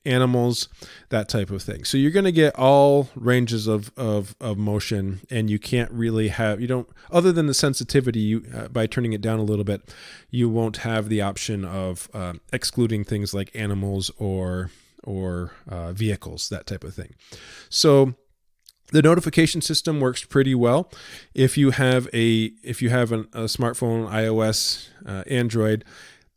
animals 0.04 0.68
that 1.10 1.28
type 1.28 1.50
of 1.50 1.62
thing. 1.62 1.84
So 1.84 1.96
you're 1.96 2.10
going 2.10 2.24
to 2.24 2.32
get 2.32 2.58
all 2.58 3.08
ranges 3.14 3.66
of, 3.66 3.92
of, 3.96 4.34
of 4.40 4.58
motion 4.58 5.20
and 5.30 5.48
you 5.48 5.58
can't 5.58 5.90
really 5.92 6.28
have 6.28 6.60
you 6.60 6.66
don't 6.66 6.88
other 7.10 7.32
than 7.32 7.46
the 7.46 7.54
sensitivity 7.54 8.20
you 8.20 8.44
uh, 8.54 8.68
by 8.68 8.86
turning 8.86 9.12
it 9.12 9.20
down 9.20 9.38
a 9.38 9.44
little 9.44 9.64
bit 9.64 9.94
you 10.30 10.48
won't 10.48 10.78
have 10.78 11.08
the 11.08 11.22
option 11.22 11.64
of 11.64 12.08
uh, 12.12 12.34
excluding 12.52 13.04
things 13.04 13.32
like 13.32 13.50
animals 13.54 14.10
or 14.18 14.70
or 15.04 15.52
uh, 15.68 15.92
vehicles 15.92 16.48
that 16.48 16.66
type 16.66 16.84
of 16.84 16.94
thing. 16.94 17.14
So 17.68 18.14
the 18.92 19.02
notification 19.02 19.60
system 19.60 20.00
works 20.00 20.24
pretty 20.24 20.54
well. 20.54 20.90
If 21.34 21.56
you 21.56 21.70
have 21.70 22.08
a 22.12 22.52
if 22.62 22.80
you 22.82 22.90
have 22.90 23.12
an, 23.12 23.28
a 23.32 23.44
smartphone 23.44 24.08
ios 24.10 24.88
uh, 25.06 25.24
android 25.26 25.84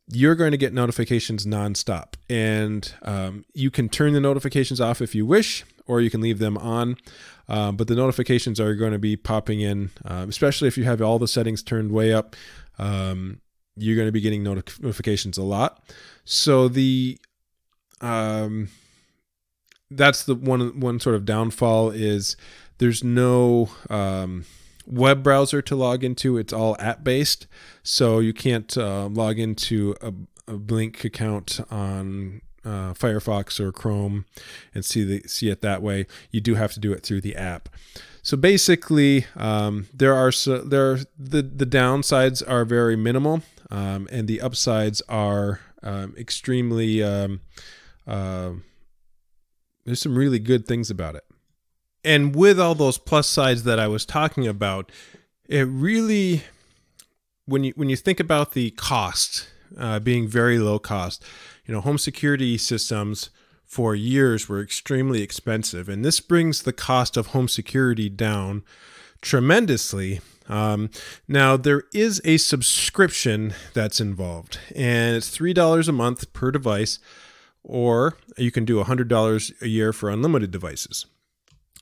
you're 0.08 0.36
going 0.36 0.52
to 0.52 0.58
get 0.58 0.72
notifications 0.72 1.48
nonstop. 1.48 2.14
And 2.30 2.94
um, 3.02 3.44
you 3.56 3.72
can 3.72 3.90
turn 3.90 4.14
the 4.14 4.20
notifications 4.20 4.80
off 4.80 5.02
if 5.02 5.16
you 5.16 5.26
wish 5.26 5.66
or 5.88 6.00
you 6.00 6.12
can 6.12 6.22
leave 6.22 6.38
them 6.38 6.60
on. 6.60 6.98
Uh, 7.50 7.72
but 7.72 7.88
the 7.88 7.96
notifications 7.96 8.60
are 8.60 8.76
going 8.76 8.92
to 8.92 9.00
be 9.00 9.16
popping 9.16 9.62
in 9.62 9.90
uh, 10.06 10.26
especially 10.30 10.68
if 10.68 10.78
you 10.78 10.84
have 10.84 11.02
all 11.02 11.18
the 11.18 11.28
settings 11.28 11.64
turned 11.64 11.92
way 11.92 12.14
up 12.14 12.36
um, 12.78 13.42
you're 13.76 13.96
going 13.96 14.08
to 14.08 14.12
be 14.12 14.22
getting 14.22 14.44
notifications 14.44 15.38
a 15.38 15.44
lot. 15.44 15.82
So 16.24 16.68
the 16.68 17.20
um, 18.02 18.70
that's 19.92 20.24
the 20.24 20.36
one 20.36 20.80
one 20.80 21.00
sort 21.00 21.16
of 21.16 21.26
downfall 21.26 21.92
is 21.92 22.36
there's 22.78 23.04
no 23.04 23.70
um, 23.90 24.46
web 24.86 25.24
browser 25.24 25.62
to 25.62 25.76
log 25.76 26.04
into. 26.04 26.38
It's 26.38 26.54
all 26.54 26.76
app 26.80 27.04
based, 27.04 27.48
so 27.84 28.20
you 28.20 28.34
can't 28.34 28.76
uh, 28.78 29.08
log 29.08 29.40
into 29.40 29.96
a, 30.02 30.14
a, 30.52 30.58
Blink 30.58 31.04
account 31.04 31.60
on 31.70 32.42
uh, 32.64 32.94
Firefox 32.94 33.60
or 33.60 33.72
Chrome 33.72 34.26
and 34.74 34.84
see 34.84 35.04
the 35.04 35.28
see 35.28 35.50
it 35.50 35.62
that 35.62 35.82
way. 35.82 36.08
You 36.32 36.42
do 36.42 36.56
have 36.56 36.74
to 36.74 36.80
do 36.80 36.92
it 36.92 37.04
through 37.04 37.22
the 37.22 37.36
app. 37.36 37.70
So 38.22 38.36
basically, 38.36 39.28
um, 39.36 39.88
there 39.94 40.16
are 40.16 40.32
so, 40.32 40.58
there 40.58 40.92
are, 40.92 41.00
the 41.18 41.44
the 41.44 41.66
downsides 41.66 42.42
are 42.48 42.66
very 42.66 42.96
minimal, 42.96 43.44
um, 43.70 44.08
and 44.12 44.28
the 44.28 44.42
upsides 44.42 45.02
are 45.08 45.60
um, 45.84 46.16
extremely. 46.18 47.04
Um, 47.04 47.42
uh, 48.08 48.52
there's 49.86 50.02
some 50.02 50.18
really 50.18 50.40
good 50.40 50.66
things 50.68 50.90
about 50.90 51.16
it. 51.16 51.24
and 52.04 52.36
with 52.36 52.60
all 52.60 52.76
those 52.76 52.98
plus 52.98 53.28
sides 53.28 53.64
that 53.64 53.80
I 53.80 53.88
was 53.88 54.06
talking 54.06 54.48
about, 54.48 54.92
it 55.48 55.64
really 55.64 56.44
when 57.46 57.64
you 57.64 57.74
when 57.76 57.90
you 57.90 57.96
think 57.96 58.20
about 58.20 58.52
the 58.54 58.72
cost 58.72 59.48
uh, 59.78 60.00
being 60.00 60.28
very 60.28 60.60
low 60.60 60.80
cost, 60.80 61.24
you 61.66 61.74
know, 61.74 61.82
home 61.82 61.98
security 61.98 62.58
systems 62.58 63.30
for 63.66 63.96
years 63.96 64.48
were 64.48 64.62
extremely 64.62 65.22
expensive, 65.22 65.90
and 65.90 66.06
this 66.06 66.20
brings 66.20 66.64
the 66.64 66.74
cost 66.74 67.18
of 67.18 67.28
home 67.28 67.48
security 67.48 68.10
down 68.10 68.64
tremendously. 69.22 70.22
Um, 70.48 70.92
now 71.28 71.58
there 71.58 71.84
is 71.94 72.22
a 72.24 72.38
subscription 72.38 73.56
that's 73.74 74.00
involved, 74.00 74.60
and 74.76 75.16
it's 75.18 75.30
three 75.30 75.54
dollars 75.54 75.88
a 75.88 75.92
month 75.92 76.32
per 76.34 76.52
device, 76.52 77.00
or 77.66 78.16
you 78.38 78.52
can 78.52 78.64
do 78.64 78.82
hundred 78.84 79.08
dollars 79.08 79.52
a 79.62 79.68
year 79.68 79.92
for 79.92 80.10
unlimited 80.10 80.52
devices. 80.52 81.06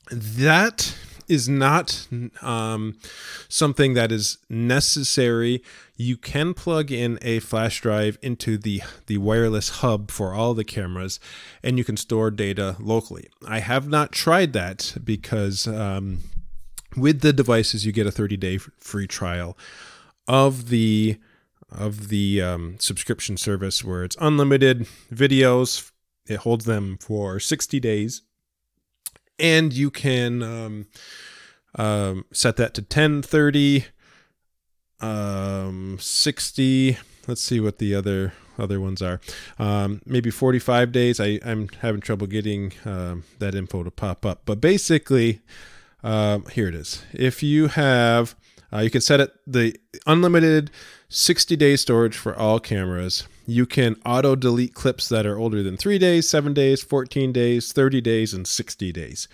That 0.10 0.96
is 1.28 1.48
not 1.48 2.08
um, 2.42 2.98
something 3.48 3.94
that 3.94 4.12
is 4.12 4.38
necessary. 4.50 5.64
You 5.96 6.18
can 6.18 6.54
plug 6.54 6.92
in 6.92 7.20
a 7.22 7.40
flash 7.40 7.82
drive 7.82 8.18
into 8.22 8.58
the, 8.58 8.82
the 9.08 9.18
wireless 9.18 9.70
hub 9.70 10.12
for 10.12 10.34
all 10.34 10.54
the 10.54 10.66
cameras 10.66 11.20
and 11.62 11.78
you 11.78 11.84
can 11.84 11.98
store 11.98 12.32
data 12.32 12.76
locally. 12.80 13.30
I 13.48 13.60
have 13.60 13.88
not 13.88 14.12
tried 14.12 14.54
that 14.54 14.96
because 15.04 15.66
um, 15.68 16.20
with 16.98 17.22
the 17.22 17.34
devices, 17.34 17.86
you 17.86 17.92
get 17.92 18.08
a 18.08 18.12
30 18.12 18.38
day 18.38 18.58
free 18.58 19.08
trial 19.08 19.58
of 20.28 20.70
the 20.70 21.18
of 21.78 22.10
the 22.10 22.42
um, 22.42 22.76
subscription 22.80 23.38
service 23.38 23.84
where 23.84 24.04
it's 24.04 24.18
unlimited 24.20 24.88
videos. 25.14 25.92
It 26.28 26.38
holds 26.38 26.66
them 26.66 26.98
for 27.00 27.40
60 27.40 27.80
days 27.80 28.22
and 29.40 29.74
you 29.74 29.92
can 29.92 30.44
um, 30.44 30.86
um, 31.76 32.26
set 32.32 32.56
that 32.58 32.74
to 32.76 32.82
10, 32.82 33.22
30, 33.22 33.86
um, 35.00 35.98
60. 36.00 36.98
Let's 37.28 37.42
see 37.42 37.60
what 37.60 37.78
the 37.78 37.96
other 37.96 38.34
other 38.60 38.80
ones 38.80 39.02
are. 39.02 39.20
Um, 39.58 40.02
maybe 40.06 40.30
45 40.30 40.92
days. 40.92 41.20
I, 41.20 41.40
I'm 41.44 41.70
having 41.82 42.02
trouble 42.02 42.28
getting 42.28 42.74
um, 42.86 43.24
that 43.40 43.56
info 43.56 43.82
to 43.82 43.90
pop 43.90 44.28
up. 44.28 44.44
But 44.46 44.62
basically, 44.62 45.42
um, 46.04 46.46
here 46.52 46.68
it 46.68 46.76
is. 46.76 47.04
If 47.14 47.42
you 47.42 47.68
have, 47.70 48.36
uh, 48.74 48.80
you 48.80 48.90
can 48.90 49.02
set 49.02 49.20
it 49.20 49.32
the 49.46 49.76
unlimited 50.08 50.72
60 51.10 51.56
day 51.56 51.76
storage 51.76 52.18
for 52.18 52.36
all 52.36 52.60
cameras. 52.60 53.28
You 53.46 53.66
can 53.66 53.98
auto 54.06 54.36
delete 54.36 54.74
clips 54.74 55.10
that 55.10 55.26
are 55.26 55.38
older 55.38 55.62
than 55.62 55.78
three 55.78 56.00
days, 56.00 56.30
seven 56.30 56.54
days, 56.54 56.82
14 56.82 57.32
days, 57.32 57.72
30 57.72 58.02
days, 58.02 58.34
and 58.34 58.48
60 58.48 58.92
days. 58.92 59.28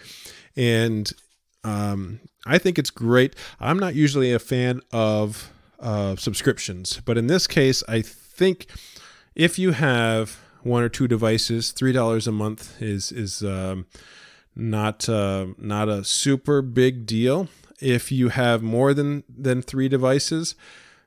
And 0.58 1.12
um, 1.64 2.20
I 2.46 2.58
think 2.58 2.78
it's 2.78 2.90
great. 2.90 3.36
I'm 3.60 3.80
not 3.80 3.96
usually 3.96 4.34
a 4.34 4.40
fan 4.40 4.82
of 4.92 5.52
uh, 5.80 6.16
subscriptions, 6.16 7.02
but 7.06 7.18
in 7.18 7.28
this 7.28 7.48
case, 7.48 7.84
I 7.88 8.02
think 8.02 8.68
if 9.36 9.58
you 9.58 9.72
have 9.72 10.40
one 10.64 10.84
or 10.84 10.90
two 10.90 11.08
devices, 11.08 11.72
three 11.72 11.94
dollars 11.94 12.28
a 12.28 12.32
month 12.32 12.82
is 12.82 13.12
is 13.12 13.42
um, 13.44 13.86
not 14.56 15.08
uh, 15.08 15.48
not 15.58 15.88
a 15.88 16.04
super 16.04 16.62
big 16.62 17.06
deal. 17.06 17.48
If 17.82 18.12
you 18.12 18.30
have 18.30 18.62
more 18.62 18.94
than 18.94 19.24
than 19.30 19.62
three 19.62 19.90
devices, 19.90 20.56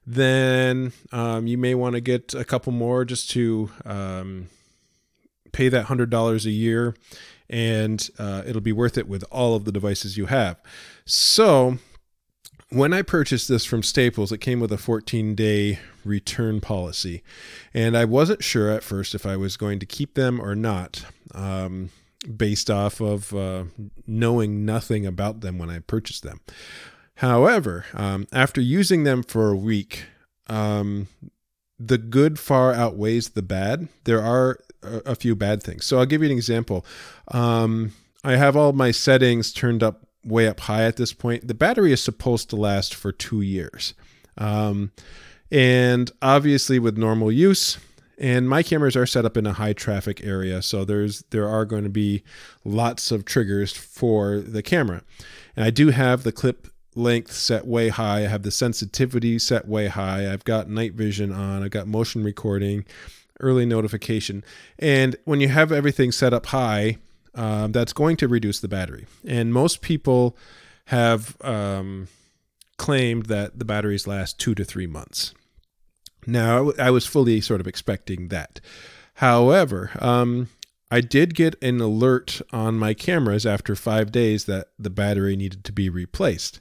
then 0.07 0.93
um, 1.13 1.47
you 1.47 1.59
may 1.59 1.75
want 1.75 1.95
to 1.95 2.01
get 2.01 2.35
a 2.35 2.45
couple 2.45 2.73
more 2.73 3.05
just 3.05 3.31
to 3.33 3.71
um, 3.85 4.49
pay 5.53 5.69
that 5.69 5.85
hundred 5.85 6.11
dollars 6.11 6.47
a 6.47 6.51
year, 6.51 6.95
and 7.49 8.09
uh, 8.19 8.43
it'll 8.47 8.61
be 8.61 8.73
worth 8.73 8.97
it 8.97 9.09
with 9.09 9.25
all 9.31 9.55
of 9.55 9.65
the 9.65 9.73
devices 9.73 10.17
you 10.17 10.27
have. 10.27 10.61
So 11.05 11.79
when 12.73 12.95
I 12.95 13.03
purchased 13.03 13.49
this 13.49 13.65
from 13.65 13.83
Staples, 13.83 14.33
it 14.33 14.39
came 14.39 14.59
with 14.59 14.73
a 14.73 14.79
14 14.79 15.35
day 15.35 15.79
return 16.05 16.61
policy. 16.61 17.23
And 17.75 17.97
I 17.97 18.05
wasn't 18.05 18.43
sure 18.43 18.71
at 18.71 18.83
first 18.83 19.15
if 19.15 19.27
I 19.27 19.37
was 19.37 19.57
going 19.57 19.79
to 19.79 19.87
keep 19.87 20.15
them 20.15 20.41
or 20.41 20.55
not, 20.55 21.05
um, 21.35 21.91
based 22.37 22.71
off 22.71 23.01
of 23.01 23.35
uh, 23.35 23.65
knowing 24.07 24.65
nothing 24.65 25.07
about 25.07 25.41
them 25.41 25.59
when 25.59 25.71
I 25.71 25.81
purchased 25.81 26.23
them. 26.23 26.41
However, 27.17 27.85
um, 27.95 28.27
after 28.33 28.61
using 28.61 29.05
them 29.05 29.23
for 29.23 29.51
a 29.51 29.57
week, 29.57 30.05
um, 30.47 31.09
the 31.79 31.99
good 31.99 32.39
far 32.39 32.73
outweighs 32.73 33.31
the 33.31 33.43
bad. 33.43 33.89
There 34.05 34.23
are 34.23 34.59
a, 34.83 35.15
few 35.15 35.35
bad 35.35 35.63
things. 35.63 35.85
So 35.85 35.99
I'll 35.99 36.07
give 36.07 36.23
you 36.23 36.31
an 36.31 36.37
example. 36.37 36.85
Um, 37.29 37.93
I 38.25 38.37
have 38.37 38.57
all 38.57 38.73
my 38.73 38.91
settings 38.91 39.53
turned 39.53 39.83
up 39.83 40.07
way 40.25 40.47
up 40.47 40.61
high 40.61 40.85
at 40.85 40.97
this 40.97 41.13
point. 41.13 41.49
The 41.49 41.55
battery 41.55 41.93
is 41.93 42.03
supposed 42.03 42.51
to 42.51 42.57
last 42.57 42.95
for 42.95 43.13
two 43.13 43.41
years. 43.41 43.95
Um, 44.39 44.93
and 45.51 46.11
obviously, 46.23 46.79
with 46.79 46.97
normal 46.97 47.31
use, 47.31 47.79
and 48.23 48.49
my 48.49 48.63
cameras 48.63 48.95
are 48.95 49.05
set 49.05 49.25
up 49.25 49.37
in 49.37 49.47
a 49.47 49.53
high 49.53 49.73
traffic 49.73 50.25
area, 50.25 50.63
so 50.63 50.85
there's 50.85 51.25
there 51.31 51.49
are 51.49 51.65
going 51.65 51.83
to 51.83 51.91
be 51.91 52.23
lots 52.65 53.11
of 53.11 53.25
triggers 53.25 53.73
for 53.73 54.39
the 54.39 54.63
camera. 54.63 55.03
And 55.57 55.65
I 55.65 55.71
do 55.71 55.91
have 55.91 56.23
the 56.23 56.31
clip 56.31 56.69
length 56.95 57.33
set 57.33 57.67
way 57.67 57.89
high. 57.89 58.19
I 58.19 58.29
have 58.29 58.45
the 58.45 58.53
sensitivity 58.53 59.41
set 59.41 59.67
way 59.67 59.89
high. 59.89 60.33
I've 60.33 60.45
got 60.45 60.69
night 60.69 60.95
vision 60.95 61.33
on. 61.33 61.65
I've 61.65 61.73
got 61.73 61.89
motion 61.89 62.23
recording, 62.23 62.85
early 63.41 63.67
notification. 63.67 64.45
And 64.79 65.17
when 65.25 65.41
you 65.41 65.49
have 65.49 65.73
everything 65.73 66.13
set 66.13 66.33
up 66.33 66.47
high, 66.47 66.99
um, 67.35 67.73
that's 67.73 67.93
going 67.93 68.17
to 68.19 68.29
reduce 68.29 68.61
the 68.61 68.69
battery. 68.69 69.07
And 69.27 69.53
most 69.53 69.81
people 69.81 70.37
have 70.87 71.37
um, 71.41 72.07
claimed 72.77 73.27
that 73.27 73.59
the 73.59 73.65
batteries 73.65 74.07
last 74.07 74.39
two 74.39 74.55
to 74.55 74.65
three 74.65 74.87
months. 74.87 75.35
Now, 76.27 76.73
I 76.79 76.91
was 76.91 77.07
fully 77.07 77.41
sort 77.41 77.61
of 77.61 77.67
expecting 77.67 78.29
that. 78.29 78.61
However, 79.15 79.91
um, 79.99 80.49
I 80.91 81.01
did 81.01 81.35
get 81.35 81.63
an 81.63 81.81
alert 81.81 82.41
on 82.53 82.79
my 82.79 82.95
cameras 82.95 83.47
after 83.47 83.75
five 83.75 84.13
days 84.13 84.45
that 84.45 84.69
the 84.79 84.91
battery 84.91 85.37
needed 85.37 85.65
to 85.65 85.73
be 85.73 85.89
replaced. 85.89 86.61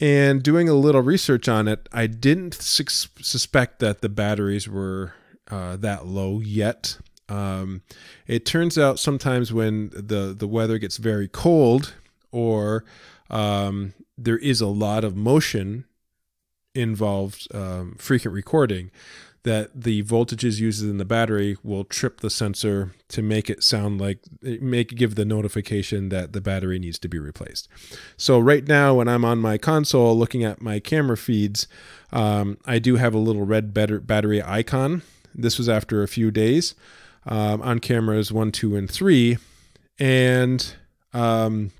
And 0.00 0.42
doing 0.42 0.68
a 0.68 0.74
little 0.74 1.02
research 1.02 1.48
on 1.48 1.68
it, 1.68 1.88
I 1.92 2.06
didn't 2.06 2.54
su- 2.54 2.84
suspect 2.84 3.78
that 3.80 4.00
the 4.00 4.08
batteries 4.08 4.68
were 4.68 5.14
uh, 5.50 5.76
that 5.76 6.06
low 6.06 6.40
yet. 6.40 6.98
Um, 7.28 7.82
it 8.26 8.44
turns 8.44 8.76
out 8.76 8.98
sometimes 8.98 9.52
when 9.52 9.90
the 9.90 10.34
the 10.36 10.48
weather 10.48 10.78
gets 10.78 10.98
very 10.98 11.28
cold 11.28 11.94
or 12.30 12.84
um, 13.30 13.94
there 14.18 14.38
is 14.38 14.60
a 14.60 14.66
lot 14.66 15.04
of 15.04 15.16
motion 15.16 15.84
involved, 16.74 17.48
um, 17.54 17.96
frequent 17.98 18.34
recording, 18.34 18.90
that 19.44 19.70
the 19.74 20.02
voltages 20.02 20.58
used 20.58 20.82
in 20.82 20.96
the 20.96 21.04
battery 21.04 21.56
will 21.62 21.84
trip 21.84 22.20
the 22.20 22.30
sensor 22.30 22.92
to 23.08 23.20
make 23.22 23.50
it 23.50 23.62
sound 23.62 24.00
like 24.00 24.18
make 24.42 24.88
give 24.96 25.14
the 25.16 25.24
notification 25.24 26.08
that 26.08 26.32
the 26.32 26.40
battery 26.40 26.78
needs 26.78 26.98
to 26.98 27.08
be 27.08 27.18
replaced. 27.18 27.68
So 28.16 28.38
right 28.38 28.66
now, 28.66 28.94
when 28.94 29.06
I'm 29.06 29.24
on 29.24 29.38
my 29.40 29.58
console 29.58 30.16
looking 30.16 30.44
at 30.44 30.62
my 30.62 30.80
camera 30.80 31.18
feeds, 31.18 31.68
um, 32.10 32.56
I 32.64 32.78
do 32.78 32.96
have 32.96 33.12
a 33.14 33.18
little 33.18 33.44
red 33.44 33.74
battery 33.74 34.42
icon. 34.42 35.02
This 35.34 35.58
was 35.58 35.68
after 35.68 36.02
a 36.02 36.08
few 36.08 36.30
days 36.30 36.74
um, 37.26 37.60
on 37.60 37.80
cameras 37.80 38.32
one, 38.32 38.50
two, 38.50 38.76
and 38.76 38.90
three, 38.90 39.36
and 39.98 40.74
um, 41.12 41.70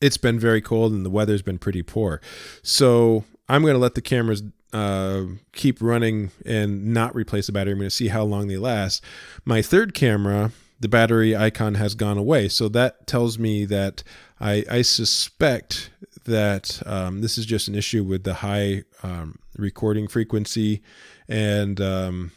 it's 0.00 0.16
been 0.16 0.38
very 0.38 0.60
cold 0.60 0.92
and 0.92 1.04
the 1.04 1.10
weather's 1.10 1.42
been 1.42 1.58
pretty 1.58 1.82
poor. 1.82 2.20
So 2.62 3.24
I'm 3.48 3.62
going 3.62 3.74
to 3.74 3.78
let 3.78 3.94
the 3.94 4.02
cameras 4.02 4.42
uh, 4.72 5.22
keep 5.52 5.80
running 5.80 6.30
and 6.44 6.86
not 6.92 7.14
replace 7.14 7.46
the 7.46 7.52
battery. 7.52 7.72
I'm 7.72 7.78
going 7.78 7.88
to 7.88 7.94
see 7.94 8.08
how 8.08 8.24
long 8.24 8.48
they 8.48 8.58
last. 8.58 9.02
My 9.44 9.62
third 9.62 9.94
camera, 9.94 10.52
the 10.78 10.88
battery 10.88 11.34
icon 11.34 11.74
has 11.74 11.94
gone 11.94 12.18
away. 12.18 12.48
So 12.48 12.68
that 12.68 13.06
tells 13.06 13.38
me 13.38 13.64
that 13.66 14.02
I, 14.40 14.64
I 14.70 14.82
suspect 14.82 15.90
that 16.24 16.82
um, 16.84 17.20
this 17.20 17.38
is 17.38 17.46
just 17.46 17.68
an 17.68 17.74
issue 17.74 18.04
with 18.04 18.24
the 18.24 18.34
high 18.34 18.82
um, 19.02 19.38
recording 19.56 20.08
frequency 20.08 20.82
and 21.28 21.80
um, 21.80 22.32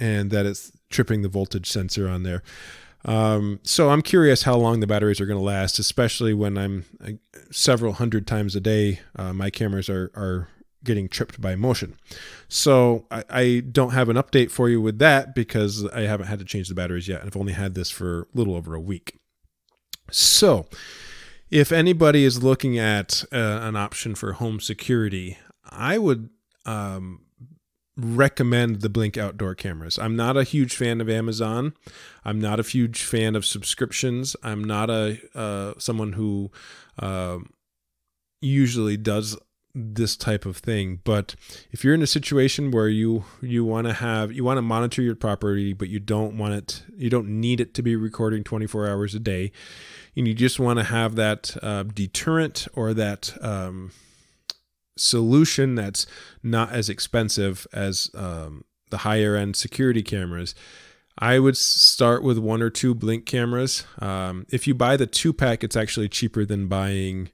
and 0.00 0.30
that 0.30 0.46
it's 0.46 0.72
tripping 0.90 1.22
the 1.22 1.28
voltage 1.28 1.68
sensor 1.68 2.08
on 2.08 2.22
there. 2.22 2.42
Um, 3.04 3.60
so 3.62 3.90
I'm 3.90 4.02
curious 4.02 4.44
how 4.44 4.56
long 4.56 4.80
the 4.80 4.86
batteries 4.86 5.20
are 5.20 5.26
going 5.26 5.38
to 5.38 5.44
last, 5.44 5.78
especially 5.78 6.32
when 6.32 6.56
I'm 6.56 6.84
uh, 7.04 7.12
several 7.50 7.94
hundred 7.94 8.26
times 8.26 8.56
a 8.56 8.60
day. 8.60 9.00
Uh, 9.14 9.32
my 9.32 9.50
cameras 9.50 9.88
are 9.88 10.10
are 10.14 10.48
getting 10.84 11.08
tripped 11.08 11.40
by 11.40 11.56
motion. 11.56 11.96
So 12.46 13.06
I, 13.10 13.24
I, 13.30 13.60
don't 13.60 13.92
have 13.92 14.10
an 14.10 14.16
update 14.16 14.50
for 14.50 14.68
you 14.68 14.82
with 14.82 14.98
that 14.98 15.34
because 15.34 15.86
I 15.86 16.02
haven't 16.02 16.26
had 16.26 16.38
to 16.40 16.44
change 16.44 16.68
the 16.68 16.74
batteries 16.74 17.08
yet. 17.08 17.20
and 17.20 17.26
I've 17.26 17.38
only 17.38 17.54
had 17.54 17.74
this 17.74 17.90
for 17.90 18.22
a 18.22 18.26
little 18.34 18.54
over 18.54 18.74
a 18.74 18.80
week. 18.80 19.18
So 20.10 20.66
if 21.50 21.72
anybody 21.72 22.24
is 22.24 22.42
looking 22.42 22.78
at 22.78 23.24
uh, 23.32 23.60
an 23.62 23.76
option 23.76 24.14
for 24.14 24.34
home 24.34 24.60
security, 24.60 25.38
I 25.64 25.96
would 25.96 26.28
um, 26.66 27.23
recommend 27.96 28.80
the 28.80 28.88
Blink 28.88 29.16
outdoor 29.16 29.54
cameras. 29.54 29.98
I'm 29.98 30.16
not 30.16 30.36
a 30.36 30.44
huge 30.44 30.74
fan 30.74 31.00
of 31.00 31.08
Amazon. 31.08 31.74
I'm 32.24 32.40
not 32.40 32.58
a 32.58 32.62
huge 32.62 33.02
fan 33.02 33.36
of 33.36 33.46
subscriptions. 33.46 34.34
I'm 34.42 34.64
not 34.64 34.90
a 34.90 35.18
uh, 35.34 35.74
someone 35.78 36.12
who 36.14 36.50
uh, 36.98 37.38
usually 38.40 38.96
does 38.96 39.36
this 39.76 40.16
type 40.16 40.46
of 40.46 40.58
thing 40.58 41.00
but 41.02 41.34
if 41.72 41.82
you're 41.82 41.94
in 41.94 42.02
a 42.02 42.06
situation 42.06 42.70
where 42.70 42.88
you 42.88 43.24
you 43.40 43.64
want 43.64 43.88
to 43.88 43.92
have 43.92 44.30
you 44.30 44.44
want 44.44 44.56
to 44.56 44.62
monitor 44.62 45.02
your 45.02 45.16
property 45.16 45.72
but 45.72 45.88
you 45.88 45.98
don't 45.98 46.38
want 46.38 46.54
it 46.54 46.84
you 46.96 47.10
don't 47.10 47.26
need 47.26 47.60
it 47.60 47.74
to 47.74 47.82
be 47.82 47.96
recording 47.96 48.44
24 48.44 48.88
hours 48.88 49.16
a 49.16 49.18
day 49.18 49.50
and 50.16 50.28
you 50.28 50.34
just 50.34 50.60
want 50.60 50.78
to 50.78 50.84
have 50.84 51.16
that 51.16 51.56
uh, 51.60 51.82
deterrent 51.82 52.68
or 52.74 52.94
that 52.94 53.36
um, 53.40 53.90
solution 54.96 55.74
that's 55.74 56.06
not 56.42 56.70
as 56.72 56.88
expensive 56.88 57.66
as 57.72 58.10
um, 58.14 58.64
the 58.90 58.98
higher 58.98 59.34
end 59.36 59.56
security 59.56 60.02
cameras 60.02 60.54
I 61.18 61.38
would 61.38 61.56
start 61.56 62.22
with 62.22 62.38
one 62.38 62.60
or 62.60 62.70
two 62.70 62.94
blink 62.94 63.24
cameras. 63.24 63.84
Um, 64.00 64.46
if 64.50 64.66
you 64.66 64.74
buy 64.74 64.96
the 64.96 65.06
two 65.06 65.32
pack, 65.32 65.62
it's 65.62 65.76
actually 65.76 66.08
cheaper 66.08 66.44
than 66.44 66.66
buying 66.66 67.30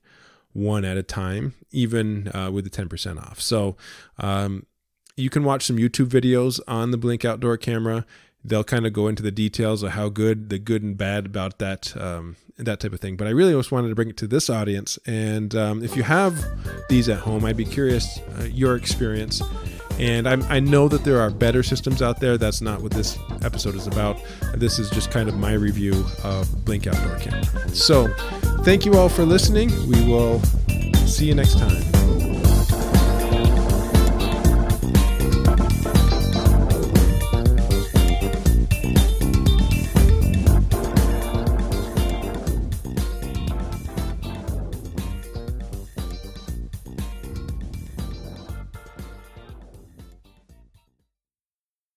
one 0.53 0.85
at 0.85 0.97
a 0.97 1.03
time, 1.03 1.55
even 1.71 2.29
uh, 2.35 2.51
with 2.51 2.65
the 2.65 2.71
10% 2.71 3.19
off. 3.19 3.41
So 3.41 3.77
um, 4.19 4.67
you 5.17 5.31
can 5.31 5.45
watch 5.45 5.65
some 5.65 5.79
YouTube 5.79 6.09
videos 6.09 6.61
on 6.69 6.91
the 6.91 6.99
Blink 6.99 7.25
outdoor 7.25 7.57
camera. 7.57 8.05
They'll 8.45 8.65
kind 8.65 8.87
of 8.87 8.93
go 8.93 9.09
into 9.09 9.23
the 9.23 9.31
details 9.31 9.83
of 9.83 9.93
how 9.93 10.09
good, 10.09 10.49
the 10.49 10.59
good 10.59 10.83
and 10.83 10.97
bad 10.97 11.27
about 11.27 11.59
that, 11.59 11.95
um, 11.97 12.37
that 12.57 12.81
type 12.81 12.93
of 12.93 13.01
thing. 13.01 13.17
But 13.17 13.27
I 13.27 13.31
really 13.31 13.53
just 13.53 13.71
wanted 13.71 13.91
to 13.91 13.95
bring 13.95 14.09
it 14.09 14.17
to 14.19 14.27
this 14.27 14.49
audience. 14.49 14.99
And 15.07 15.55
um, 15.55 15.83
if 15.83 15.97
you 15.97 16.03
have 16.03 16.43
these 16.89 17.09
at 17.09 17.19
home, 17.19 17.45
I'd 17.45 17.57
be 17.57 17.67
curious 17.67 18.19
uh, 18.39 18.45
your 18.45 18.77
experience. 18.77 19.43
And 19.99 20.27
I'm, 20.27 20.43
i 20.45 20.59
know 20.59 20.89
that 20.89 21.05
there 21.05 21.21
are 21.21 21.29
better 21.29 21.63
systems 21.63 22.01
out 22.01 22.21
there. 22.21 22.39
That's 22.39 22.63
not 22.63 22.81
what 22.81 22.93
this 22.93 23.19
episode 23.43 23.75
is 23.75 23.87
about. 23.87 24.19
This 24.55 24.79
is 24.79 24.89
just 24.89 25.11
kind 25.11 25.29
of 25.29 25.37
my 25.37 25.53
review 25.53 26.07
of 26.25 26.65
Blink 26.65 26.87
Outdoor 26.87 27.19
Camera. 27.19 27.69
So, 27.75 28.09
thank 28.65 28.87
you 28.87 28.95
all 28.95 29.11
for 29.11 29.25
listening. 29.27 29.69
We 29.87 30.03
will 30.07 30.41
see 31.07 31.27
you 31.27 31.35
next 31.35 31.59
time. 31.59 32.00